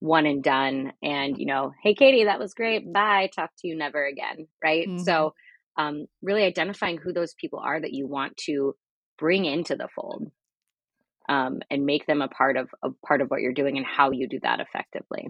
one 0.00 0.26
and 0.26 0.42
done 0.42 0.92
and, 1.02 1.38
you 1.38 1.46
know, 1.46 1.72
hey, 1.82 1.94
Katie, 1.94 2.24
that 2.24 2.38
was 2.38 2.54
great. 2.54 2.92
Bye. 2.92 3.30
Talk 3.34 3.50
to 3.58 3.68
you 3.68 3.76
never 3.76 4.04
again, 4.04 4.46
right? 4.62 4.86
Mm-hmm. 4.86 5.04
So, 5.04 5.32
um, 5.78 6.06
really 6.22 6.42
identifying 6.42 6.98
who 6.98 7.12
those 7.12 7.34
people 7.34 7.58
are 7.58 7.80
that 7.80 7.92
you 7.92 8.06
want 8.06 8.36
to 8.46 8.74
bring 9.18 9.44
into 9.44 9.76
the 9.76 9.88
fold 9.94 10.30
um, 11.28 11.60
and 11.70 11.84
make 11.84 12.06
them 12.06 12.22
a 12.22 12.28
part 12.28 12.56
of 12.56 12.68
a 12.82 12.90
part 13.06 13.20
of 13.20 13.28
what 13.28 13.40
you're 13.40 13.52
doing 13.52 13.76
and 13.76 13.86
how 13.86 14.10
you 14.10 14.28
do 14.28 14.40
that 14.42 14.60
effectively. 14.60 15.28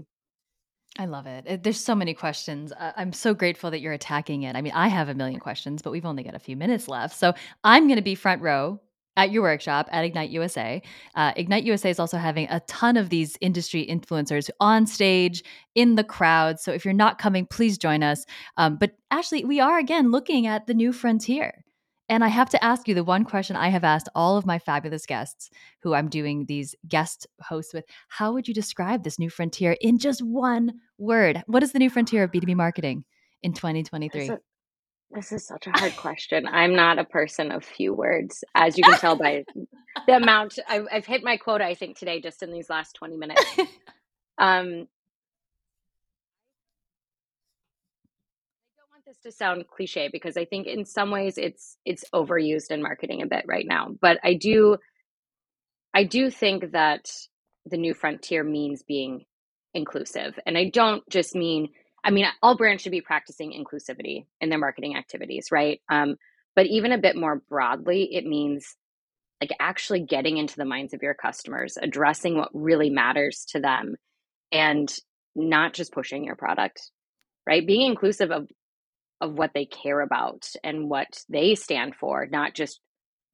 I 0.99 1.05
love 1.05 1.27
it. 1.27 1.63
There's 1.63 1.79
so 1.79 1.95
many 1.95 2.15
questions. 2.15 2.73
I'm 2.79 3.13
so 3.13 3.35
grateful 3.35 3.71
that 3.71 3.81
you're 3.81 3.93
attacking 3.93 4.45
it. 4.45 4.57
I 4.57 4.63
mean, 4.63 4.73
I 4.75 4.89
have 4.89 5.09
a 5.09 5.15
million 5.15 5.41
questions, 5.41 5.83
but 5.83 5.91
we've 5.91 6.07
only 6.07 6.23
got 6.23 6.35
a 6.35 6.39
few 6.39 6.57
minutes 6.57 6.89
left. 6.89 7.17
So 7.17 7.35
I'm 7.65 7.87
going 7.87 7.97
to 7.97 8.03
be 8.03 8.15
front 8.15 8.41
row 8.41 8.81
at 9.17 9.31
your 9.31 9.43
workshop 9.43 9.89
at 9.91 10.05
Ignite 10.05 10.31
USA. 10.31 10.83
Uh, 11.15 11.33
Ignite 11.37 11.65
USA 11.65 11.91
is 11.91 11.99
also 11.99 12.19
having 12.19 12.49
a 12.51 12.61
ton 12.61 12.97
of 12.97 13.11
these 13.11 13.37
industry 13.41 13.87
influencers 13.87 14.51
on 14.61 14.87
stage, 14.87 15.43
in 15.75 15.95
the 15.97 16.05
crowd. 16.05 16.59
So 16.61 16.73
if 16.73 16.85
you're 16.85 16.95
not 16.95 17.19
coming, 17.19 17.47
please 17.47 17.77
join 17.77 18.03
us. 18.03 18.25
Um, 18.57 18.77
but 18.77 18.93
actually, 19.11 19.45
we 19.45 19.61
are 19.61 19.79
again 19.79 20.11
looking 20.11 20.47
at 20.47 20.67
the 20.67 20.75
new 20.75 20.93
frontier. 20.93 21.66
And 22.09 22.23
I 22.23 22.29
have 22.29 22.51
to 22.51 22.64
ask 22.64 22.87
you 22.87 22.95
the 22.95 23.03
one 23.03 23.25
question 23.25 23.57
I 23.57 23.69
have 23.69 23.83
asked 23.83 24.09
all 24.14 24.37
of 24.37 24.47
my 24.47 24.59
fabulous 24.59 25.07
guests 25.07 25.51
who 25.83 25.95
I'm 25.95 26.09
doing 26.09 26.47
these 26.47 26.75
guest 26.87 27.27
hosts 27.42 27.75
with. 27.75 27.85
How 28.09 28.33
would 28.33 28.47
you 28.47 28.55
describe 28.55 29.03
this 29.03 29.19
new 29.19 29.29
frontier 29.29 29.77
in 29.81 29.99
just 29.99 30.23
one 30.23 30.75
word? 30.99 31.42
What 31.47 31.62
is 31.62 31.73
the 31.73 31.81
new 31.81 31.90
frontier 31.90 32.23
of 32.23 32.31
B2B 32.31 32.55
marketing 32.55 33.05
in 33.42 33.53
2023? 33.55 34.31
This 35.11 35.33
is 35.33 35.47
such 35.47 35.66
a 35.66 35.71
hard 35.71 35.97
question. 35.97 36.47
I'm 36.47 36.75
not 36.75 36.99
a 36.99 37.05
person 37.05 37.51
of 37.51 37.64
few 37.64 37.95
words, 37.95 38.42
as 38.55 38.77
you 38.77 38.85
can 38.85 38.99
tell 38.99 39.16
by 39.16 39.45
the 40.07 40.16
amount 40.16 40.59
I've, 40.69 40.87
I've, 40.92 41.07
hit 41.07 41.23
my 41.23 41.37
quota. 41.37 41.64
I 41.64 41.75
think 41.75 41.97
today, 41.97 42.21
just 42.21 42.42
in 42.42 42.51
these 42.53 42.69
last 42.69 42.95
20 42.95 43.16
minutes. 43.16 43.45
Um, 44.38 44.87
this 49.25 49.35
to 49.35 49.37
sound 49.37 49.67
cliche 49.69 50.09
because 50.13 50.37
I 50.37 50.45
think 50.45 50.67
in 50.67 50.85
some 50.85 51.11
ways 51.11 51.39
it's 51.39 51.77
it's 51.85 52.05
overused 52.15 52.71
in 52.71 52.83
marketing 52.83 53.23
a 53.23 53.27
bit 53.27 53.45
right 53.47 53.67
now. 53.67 53.89
But 54.01 54.19
I 54.23 54.35
do 54.35 54.79
I 55.95 56.05
do 56.05 56.31
think 56.31 56.73
that 56.73 57.11
the 57.65 57.77
new 57.77 57.95
frontier 57.95 58.45
means 58.45 58.83
being 58.83 59.25
inclusive. 59.75 60.39
And 60.47 60.57
I 60.57 60.71
don't 60.71 61.03
just 61.09 61.35
mean 61.35 61.69
I 62.05 62.11
mean 62.11 62.27
all 62.43 62.57
brands 62.57 62.83
should 62.83 62.93
be 62.93 63.01
practicing 63.01 63.53
inclusivity 63.53 64.27
in 64.41 64.49
their 64.49 64.59
marketing 64.59 64.97
activities, 64.97 65.49
right? 65.51 65.81
Um, 65.89 66.17
but 66.55 66.67
even 66.67 66.93
a 66.93 66.99
bit 66.99 67.17
more 67.17 67.43
broadly, 67.49 68.15
it 68.15 68.25
means 68.25 68.77
like 69.41 69.51
actually 69.61 70.01
getting 70.01 70.39
into 70.39 70.57
the 70.57 70.65
minds 70.65 70.95
of 70.95 71.03
your 71.03 71.15
customers, 71.15 71.77
addressing 71.81 72.37
what 72.39 72.49
really 72.55 72.89
matters 72.89 73.45
to 73.51 73.61
them 73.61 73.97
and 74.51 74.95
not 75.35 75.75
just 75.75 75.93
pushing 75.93 76.25
your 76.25 76.37
product 76.37 76.91
right 77.47 77.67
being 77.67 77.89
inclusive 77.89 78.31
of 78.31 78.49
of 79.21 79.35
what 79.35 79.53
they 79.55 79.67
care 79.67 80.01
about 80.01 80.49
and 80.65 80.91
what 80.91 81.25
they 81.29 81.55
stand 81.55 81.95
for, 81.95 82.27
not 82.31 82.55
just 82.55 82.81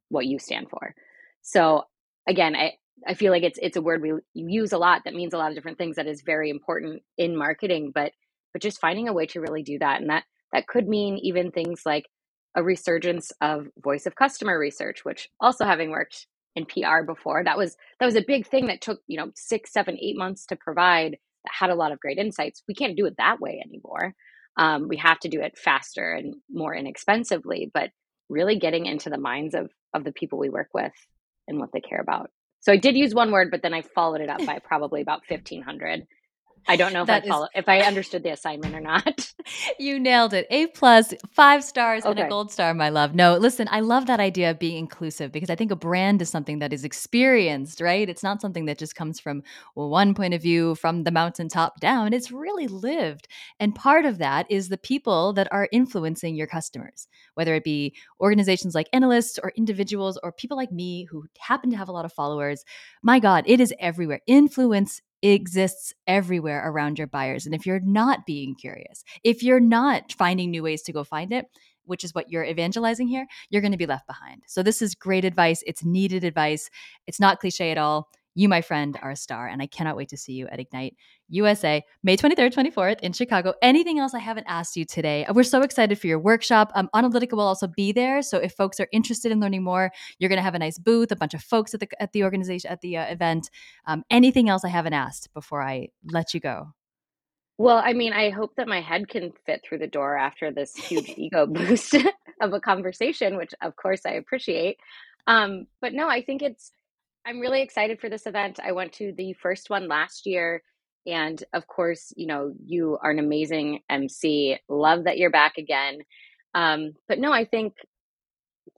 what 0.08 0.26
you 0.26 0.38
stand 0.38 0.68
for. 0.70 0.94
So 1.42 1.84
again, 2.28 2.54
I, 2.56 2.74
I 3.06 3.14
feel 3.14 3.32
like 3.32 3.42
it's 3.42 3.58
it's 3.62 3.76
a 3.76 3.82
word 3.82 4.02
we 4.02 4.12
use 4.34 4.72
a 4.72 4.78
lot 4.78 5.02
that 5.04 5.14
means 5.14 5.34
a 5.34 5.38
lot 5.38 5.50
of 5.50 5.56
different 5.56 5.78
things 5.78 5.96
that 5.96 6.06
is 6.06 6.22
very 6.22 6.50
important 6.50 7.02
in 7.18 7.36
marketing, 7.36 7.92
but 7.94 8.12
but 8.52 8.62
just 8.62 8.80
finding 8.80 9.08
a 9.08 9.12
way 9.12 9.26
to 9.26 9.40
really 9.40 9.62
do 9.62 9.78
that. 9.80 10.00
And 10.00 10.10
that 10.10 10.24
that 10.52 10.68
could 10.68 10.88
mean 10.88 11.18
even 11.18 11.50
things 11.50 11.82
like 11.86 12.06
a 12.54 12.62
resurgence 12.62 13.32
of 13.40 13.68
voice 13.82 14.06
of 14.06 14.14
customer 14.14 14.58
research, 14.58 15.04
which 15.04 15.30
also 15.40 15.64
having 15.64 15.90
worked 15.90 16.26
in 16.54 16.66
PR 16.66 17.02
before, 17.06 17.42
that 17.44 17.58
was 17.58 17.76
that 17.98 18.06
was 18.06 18.16
a 18.16 18.24
big 18.26 18.46
thing 18.46 18.66
that 18.66 18.80
took, 18.80 19.00
you 19.08 19.16
know, 19.18 19.30
six, 19.34 19.72
seven, 19.72 19.98
eight 20.00 20.16
months 20.16 20.46
to 20.46 20.56
provide 20.56 21.12
that 21.44 21.52
had 21.52 21.70
a 21.70 21.74
lot 21.74 21.92
of 21.92 22.00
great 22.00 22.18
insights. 22.18 22.62
We 22.68 22.74
can't 22.74 22.96
do 22.96 23.06
it 23.06 23.16
that 23.18 23.40
way 23.40 23.62
anymore. 23.66 24.14
Um, 24.56 24.88
we 24.88 24.98
have 24.98 25.18
to 25.20 25.28
do 25.28 25.40
it 25.40 25.58
faster 25.58 26.12
and 26.12 26.34
more 26.50 26.74
inexpensively, 26.74 27.70
but 27.72 27.90
really 28.28 28.58
getting 28.58 28.86
into 28.86 29.10
the 29.10 29.18
minds 29.18 29.54
of 29.54 29.70
of 29.94 30.04
the 30.04 30.12
people 30.12 30.38
we 30.38 30.48
work 30.48 30.68
with 30.72 30.92
and 31.48 31.58
what 31.58 31.70
they 31.72 31.80
care 31.80 32.00
about. 32.00 32.30
So 32.60 32.72
I 32.72 32.76
did 32.76 32.96
use 32.96 33.14
one 33.14 33.32
word, 33.32 33.50
but 33.50 33.62
then 33.62 33.74
I 33.74 33.82
followed 33.82 34.20
it 34.20 34.30
up 34.30 34.44
by 34.44 34.58
probably 34.64 35.00
about 35.00 35.24
fifteen 35.26 35.62
hundred 35.62 36.06
I 36.68 36.76
don't 36.76 36.92
know 36.92 37.02
if 37.02 37.06
that 37.08 37.24
I 37.24 37.28
follow, 37.28 37.44
is... 37.44 37.50
if 37.54 37.68
I 37.68 37.80
understood 37.80 38.22
the 38.22 38.32
assignment 38.32 38.74
or 38.74 38.80
not. 38.80 39.32
you 39.78 39.98
nailed 39.98 40.34
it. 40.34 40.46
A 40.50 40.66
plus, 40.68 41.14
five 41.30 41.64
stars, 41.64 42.04
okay. 42.04 42.10
and 42.10 42.20
a 42.20 42.28
gold 42.28 42.52
star, 42.52 42.72
my 42.74 42.88
love. 42.88 43.14
No, 43.14 43.36
listen, 43.36 43.68
I 43.70 43.80
love 43.80 44.06
that 44.06 44.20
idea 44.20 44.50
of 44.50 44.58
being 44.58 44.78
inclusive 44.78 45.32
because 45.32 45.50
I 45.50 45.54
think 45.54 45.70
a 45.70 45.76
brand 45.76 46.22
is 46.22 46.28
something 46.28 46.60
that 46.60 46.72
is 46.72 46.84
experienced, 46.84 47.80
right? 47.80 48.08
It's 48.08 48.22
not 48.22 48.40
something 48.40 48.66
that 48.66 48.78
just 48.78 48.94
comes 48.94 49.18
from 49.18 49.42
one 49.74 50.14
point 50.14 50.34
of 50.34 50.42
view 50.42 50.74
from 50.76 51.04
the 51.04 51.10
mountaintop 51.10 51.80
down. 51.80 52.12
It's 52.12 52.30
really 52.30 52.68
lived. 52.68 53.28
And 53.58 53.74
part 53.74 54.04
of 54.04 54.18
that 54.18 54.46
is 54.50 54.68
the 54.68 54.78
people 54.78 55.32
that 55.34 55.48
are 55.52 55.68
influencing 55.72 56.36
your 56.36 56.46
customers, 56.46 57.08
whether 57.34 57.54
it 57.54 57.64
be 57.64 57.94
organizations 58.20 58.74
like 58.74 58.88
analysts 58.92 59.38
or 59.42 59.52
individuals 59.56 60.18
or 60.22 60.32
people 60.32 60.56
like 60.56 60.72
me 60.72 61.04
who 61.04 61.26
happen 61.38 61.70
to 61.70 61.76
have 61.76 61.88
a 61.88 61.92
lot 61.92 62.04
of 62.04 62.12
followers. 62.12 62.64
My 63.02 63.18
God, 63.18 63.44
it 63.46 63.60
is 63.60 63.74
everywhere. 63.78 64.20
Influence 64.26 65.00
exists 65.22 65.94
everywhere 66.06 66.68
around 66.68 66.98
your 66.98 67.06
buyers. 67.06 67.46
And 67.46 67.54
if 67.54 67.64
you're 67.64 67.80
not 67.80 68.26
being 68.26 68.54
curious, 68.54 69.04
if 69.22 69.42
you're 69.42 69.60
not 69.60 70.12
finding 70.12 70.50
new 70.50 70.62
ways 70.62 70.82
to 70.82 70.92
go 70.92 71.04
find 71.04 71.32
it, 71.32 71.46
which 71.84 72.04
is 72.04 72.14
what 72.14 72.30
you're 72.30 72.44
evangelizing 72.44 73.08
here, 73.08 73.26
you're 73.50 73.62
going 73.62 73.72
to 73.72 73.78
be 73.78 73.86
left 73.86 74.06
behind. 74.06 74.42
So, 74.46 74.62
this 74.62 74.82
is 74.82 74.94
great 74.94 75.24
advice. 75.24 75.62
It's 75.66 75.84
needed 75.84 76.24
advice. 76.24 76.70
It's 77.06 77.20
not 77.20 77.40
cliche 77.40 77.70
at 77.70 77.78
all. 77.78 78.08
You, 78.34 78.48
my 78.48 78.62
friend, 78.62 78.98
are 79.02 79.10
a 79.10 79.16
star, 79.16 79.46
and 79.46 79.60
I 79.60 79.66
cannot 79.66 79.96
wait 79.96 80.08
to 80.08 80.16
see 80.16 80.32
you 80.32 80.46
at 80.48 80.58
Ignite 80.58 80.96
USA, 81.28 81.82
May 82.02 82.16
23rd, 82.16 82.54
24th 82.54 83.00
in 83.00 83.12
Chicago. 83.12 83.52
Anything 83.60 83.98
else 83.98 84.14
I 84.14 84.20
haven't 84.20 84.46
asked 84.48 84.76
you 84.76 84.84
today? 84.84 85.26
We're 85.32 85.42
so 85.42 85.62
excited 85.62 85.98
for 85.98 86.06
your 86.06 86.18
workshop. 86.18 86.72
Um, 86.74 86.88
Onalytica 86.94 87.32
will 87.32 87.40
also 87.40 87.66
be 87.66 87.92
there. 87.92 88.22
So 88.22 88.38
if 88.38 88.52
folks 88.52 88.80
are 88.80 88.88
interested 88.92 89.32
in 89.32 89.40
learning 89.40 89.64
more, 89.64 89.92
you're 90.18 90.30
going 90.30 90.38
to 90.38 90.42
have 90.42 90.54
a 90.54 90.58
nice 90.58 90.78
booth, 90.78 91.12
a 91.12 91.16
bunch 91.16 91.34
of 91.34 91.42
folks 91.42 91.74
at 91.74 91.80
the, 91.80 91.88
at 92.02 92.12
the 92.12 92.24
organization, 92.24 92.70
at 92.70 92.80
the 92.80 92.96
uh, 92.96 93.04
event. 93.04 93.50
Um, 93.86 94.02
anything 94.10 94.48
else 94.48 94.64
I 94.64 94.68
haven't 94.68 94.94
asked 94.94 95.32
before 95.34 95.62
I 95.62 95.88
let 96.10 96.32
you 96.32 96.40
go? 96.40 96.72
Well, 97.58 97.82
I 97.84 97.92
mean, 97.92 98.12
I 98.12 98.30
hope 98.30 98.56
that 98.56 98.66
my 98.66 98.80
head 98.80 99.08
can 99.08 99.32
fit 99.44 99.62
through 99.62 99.78
the 99.78 99.86
door 99.86 100.16
after 100.16 100.50
this 100.50 100.74
huge 100.74 101.10
ego 101.16 101.46
boost 101.46 101.94
of 102.40 102.52
a 102.54 102.60
conversation, 102.60 103.36
which 103.36 103.54
of 103.60 103.76
course 103.76 104.06
I 104.06 104.12
appreciate. 104.12 104.78
Um, 105.26 105.66
but 105.80 105.92
no, 105.92 106.08
I 106.08 106.22
think 106.22 106.42
it's, 106.42 106.72
I'm 107.24 107.40
really 107.40 107.62
excited 107.62 108.00
for 108.00 108.08
this 108.08 108.26
event. 108.26 108.58
I 108.62 108.72
went 108.72 108.92
to 108.94 109.12
the 109.16 109.32
first 109.34 109.70
one 109.70 109.88
last 109.88 110.26
year. 110.26 110.62
And 111.06 111.42
of 111.52 111.66
course, 111.66 112.12
you 112.16 112.26
know, 112.26 112.52
you 112.64 112.98
are 113.02 113.10
an 113.10 113.18
amazing 113.18 113.80
MC. 113.90 114.58
Love 114.68 115.04
that 115.04 115.18
you're 115.18 115.30
back 115.30 115.58
again. 115.58 115.98
Um, 116.54 116.92
but 117.08 117.18
no, 117.18 117.32
I 117.32 117.44
think 117.44 117.74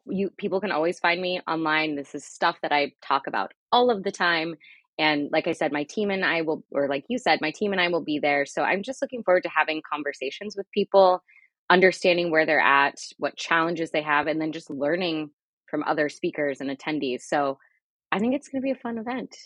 you 0.06 0.30
people 0.38 0.60
can 0.60 0.72
always 0.72 0.98
find 0.98 1.20
me 1.20 1.40
online. 1.48 1.96
This 1.96 2.14
is 2.14 2.24
stuff 2.24 2.56
that 2.62 2.72
I 2.72 2.92
talk 3.02 3.26
about 3.26 3.52
all 3.72 3.90
of 3.90 4.02
the 4.02 4.12
time. 4.12 4.54
And 4.98 5.28
like 5.32 5.46
I 5.46 5.52
said, 5.52 5.72
my 5.72 5.84
team 5.84 6.10
and 6.10 6.24
I 6.24 6.42
will, 6.42 6.64
or 6.70 6.88
like 6.88 7.04
you 7.08 7.18
said, 7.18 7.40
my 7.40 7.50
team 7.50 7.72
and 7.72 7.80
I 7.80 7.88
will 7.88 8.04
be 8.04 8.18
there. 8.18 8.46
So 8.46 8.62
I'm 8.62 8.82
just 8.82 9.02
looking 9.02 9.22
forward 9.24 9.42
to 9.42 9.48
having 9.48 9.82
conversations 9.90 10.56
with 10.56 10.70
people, 10.70 11.22
understanding 11.68 12.30
where 12.30 12.46
they're 12.46 12.60
at, 12.60 12.94
what 13.18 13.36
challenges 13.36 13.90
they 13.90 14.02
have, 14.02 14.28
and 14.28 14.40
then 14.40 14.52
just 14.52 14.70
learning 14.70 15.30
from 15.66 15.82
other 15.82 16.08
speakers 16.08 16.60
and 16.60 16.70
attendees. 16.70 17.22
So 17.22 17.58
I 18.14 18.20
think 18.20 18.32
it's 18.32 18.46
going 18.46 18.62
to 18.62 18.64
be 18.64 18.70
a 18.70 18.76
fun 18.76 18.96
event. 18.96 19.36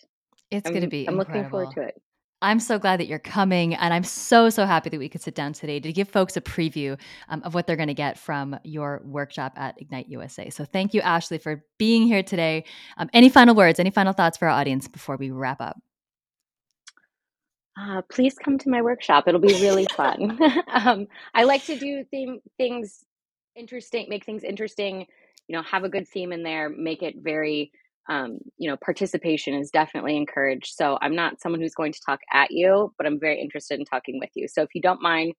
It's 0.50 0.68
going 0.68 0.82
to 0.82 0.88
be. 0.88 1.08
I'm 1.08 1.18
incredible. 1.18 1.38
looking 1.38 1.50
forward 1.50 1.74
to 1.76 1.80
it. 1.88 2.02
I'm 2.42 2.60
so 2.60 2.78
glad 2.78 3.00
that 3.00 3.06
you're 3.06 3.18
coming. 3.18 3.74
And 3.74 3.94
I'm 3.94 4.04
so, 4.04 4.50
so 4.50 4.66
happy 4.66 4.90
that 4.90 4.98
we 4.98 5.08
could 5.08 5.22
sit 5.22 5.34
down 5.34 5.54
today 5.54 5.80
to 5.80 5.90
give 5.90 6.06
folks 6.06 6.36
a 6.36 6.42
preview 6.42 7.00
um, 7.30 7.42
of 7.44 7.54
what 7.54 7.66
they're 7.66 7.76
going 7.76 7.88
to 7.88 7.94
get 7.94 8.18
from 8.18 8.58
your 8.64 9.00
workshop 9.06 9.54
at 9.56 9.80
Ignite 9.80 10.08
USA. 10.10 10.50
So 10.50 10.66
thank 10.66 10.92
you, 10.92 11.00
Ashley, 11.00 11.38
for 11.38 11.64
being 11.78 12.06
here 12.06 12.22
today. 12.22 12.64
Um, 12.98 13.08
any 13.14 13.30
final 13.30 13.54
words, 13.54 13.80
any 13.80 13.90
final 13.90 14.12
thoughts 14.12 14.36
for 14.36 14.48
our 14.48 14.54
audience 14.60 14.86
before 14.86 15.16
we 15.16 15.30
wrap 15.30 15.62
up? 15.62 15.80
Uh, 17.80 18.02
please 18.10 18.34
come 18.34 18.58
to 18.58 18.68
my 18.68 18.82
workshop. 18.82 19.26
It'll 19.26 19.40
be 19.40 19.54
really 19.62 19.86
fun. 19.96 20.38
um, 20.68 21.06
I 21.34 21.44
like 21.44 21.64
to 21.64 21.78
do 21.78 22.04
theme, 22.10 22.40
things 22.58 23.02
interesting, 23.56 24.08
make 24.10 24.26
things 24.26 24.44
interesting, 24.44 25.06
you 25.48 25.56
know, 25.56 25.62
have 25.62 25.84
a 25.84 25.88
good 25.88 26.06
theme 26.06 26.32
in 26.32 26.42
there, 26.42 26.68
make 26.68 27.02
it 27.02 27.14
very 27.22 27.72
um, 28.08 28.38
you 28.56 28.68
know, 28.68 28.76
participation 28.76 29.54
is 29.54 29.70
definitely 29.70 30.16
encouraged. 30.16 30.74
So 30.74 30.98
I'm 31.00 31.14
not 31.14 31.40
someone 31.40 31.60
who's 31.60 31.74
going 31.74 31.92
to 31.92 32.00
talk 32.04 32.20
at 32.32 32.50
you, 32.50 32.92
but 32.96 33.06
I'm 33.06 33.20
very 33.20 33.40
interested 33.40 33.78
in 33.78 33.84
talking 33.84 34.18
with 34.18 34.30
you. 34.34 34.48
So 34.48 34.62
if 34.62 34.70
you 34.74 34.80
don't 34.80 35.02
mind 35.02 35.34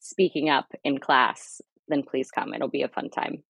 speaking 0.00 0.48
up 0.48 0.66
in 0.84 0.98
class, 0.98 1.60
then 1.88 2.02
please 2.02 2.30
come. 2.30 2.54
It'll 2.54 2.68
be 2.68 2.82
a 2.82 2.88
fun 2.88 3.10
time. 3.10 3.42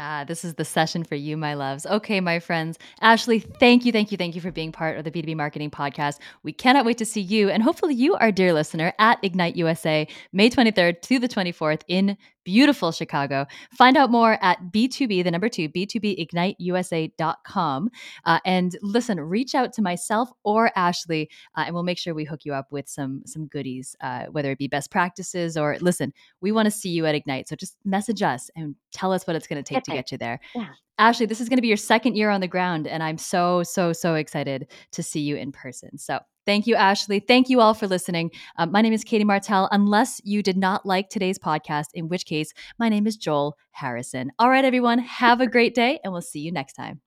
Ah, 0.00 0.24
this 0.24 0.44
is 0.44 0.54
the 0.54 0.64
session 0.64 1.02
for 1.02 1.16
you, 1.16 1.36
my 1.36 1.54
loves. 1.54 1.84
Okay, 1.84 2.20
my 2.20 2.38
friends. 2.38 2.78
Ashley, 3.00 3.40
thank 3.40 3.84
you, 3.84 3.90
thank 3.90 4.12
you, 4.12 4.16
thank 4.16 4.36
you 4.36 4.40
for 4.40 4.52
being 4.52 4.70
part 4.70 4.96
of 4.96 5.02
the 5.02 5.10
B2B 5.10 5.34
Marketing 5.34 5.72
Podcast. 5.72 6.18
We 6.44 6.52
cannot 6.52 6.84
wait 6.84 6.98
to 6.98 7.04
see 7.04 7.20
you 7.20 7.50
and 7.50 7.64
hopefully 7.64 7.94
you, 7.94 8.14
our 8.14 8.30
dear 8.30 8.52
listener, 8.52 8.92
at 9.00 9.18
Ignite 9.24 9.56
USA, 9.56 10.06
May 10.32 10.50
23rd 10.50 11.02
to 11.02 11.18
the 11.18 11.26
24th 11.26 11.82
in 11.88 12.16
beautiful 12.44 12.92
Chicago. 12.92 13.46
Find 13.76 13.96
out 13.96 14.10
more 14.10 14.38
at 14.42 14.72
B2B, 14.72 15.24
the 15.24 15.30
number 15.30 15.48
two, 15.48 15.68
B2BIgniteUSA.com. 15.68 17.90
Uh, 18.24 18.38
and 18.44 18.76
listen, 18.82 19.20
reach 19.20 19.54
out 19.54 19.72
to 19.74 19.82
myself 19.82 20.30
or 20.44 20.70
Ashley, 20.76 21.30
uh, 21.56 21.64
and 21.66 21.74
we'll 21.74 21.82
make 21.82 21.98
sure 21.98 22.14
we 22.14 22.24
hook 22.24 22.44
you 22.44 22.54
up 22.54 22.66
with 22.70 22.88
some, 22.88 23.22
some 23.26 23.46
goodies, 23.46 23.96
uh, 24.00 24.26
whether 24.30 24.50
it 24.50 24.58
be 24.58 24.68
best 24.68 24.90
practices 24.90 25.56
or 25.56 25.76
listen, 25.80 26.12
we 26.40 26.52
want 26.52 26.66
to 26.66 26.70
see 26.70 26.90
you 26.90 27.06
at 27.06 27.14
Ignite. 27.14 27.48
So 27.48 27.56
just 27.56 27.76
message 27.84 28.22
us 28.22 28.50
and 28.56 28.74
tell 28.92 29.12
us 29.12 29.26
what 29.26 29.36
it's 29.36 29.46
going 29.46 29.62
to 29.62 29.74
take 29.74 29.84
to 29.84 29.92
get 29.92 30.12
you 30.12 30.18
there. 30.18 30.40
Yeah. 30.54 30.68
Ashley, 30.98 31.26
this 31.26 31.40
is 31.40 31.48
going 31.48 31.58
to 31.58 31.62
be 31.62 31.68
your 31.68 31.76
second 31.76 32.16
year 32.16 32.28
on 32.28 32.40
the 32.40 32.48
ground, 32.48 32.88
and 32.88 33.04
I'm 33.04 33.18
so, 33.18 33.62
so, 33.62 33.92
so 33.92 34.16
excited 34.16 34.66
to 34.92 35.02
see 35.02 35.20
you 35.20 35.36
in 35.36 35.52
person. 35.52 35.96
So 35.96 36.18
Thank 36.48 36.66
you, 36.66 36.76
Ashley. 36.76 37.20
Thank 37.20 37.50
you 37.50 37.60
all 37.60 37.74
for 37.74 37.86
listening. 37.86 38.30
Um, 38.56 38.72
my 38.72 38.80
name 38.80 38.94
is 38.94 39.04
Katie 39.04 39.22
Martell. 39.22 39.68
Unless 39.70 40.22
you 40.24 40.42
did 40.42 40.56
not 40.56 40.86
like 40.86 41.10
today's 41.10 41.38
podcast, 41.38 41.88
in 41.92 42.08
which 42.08 42.24
case, 42.24 42.54
my 42.78 42.88
name 42.88 43.06
is 43.06 43.18
Joel 43.18 43.58
Harrison. 43.72 44.32
All 44.38 44.48
right, 44.48 44.64
everyone, 44.64 44.98
have 45.00 45.42
a 45.42 45.46
great 45.46 45.74
day, 45.74 46.00
and 46.02 46.10
we'll 46.10 46.22
see 46.22 46.40
you 46.40 46.50
next 46.50 46.72
time. 46.72 47.02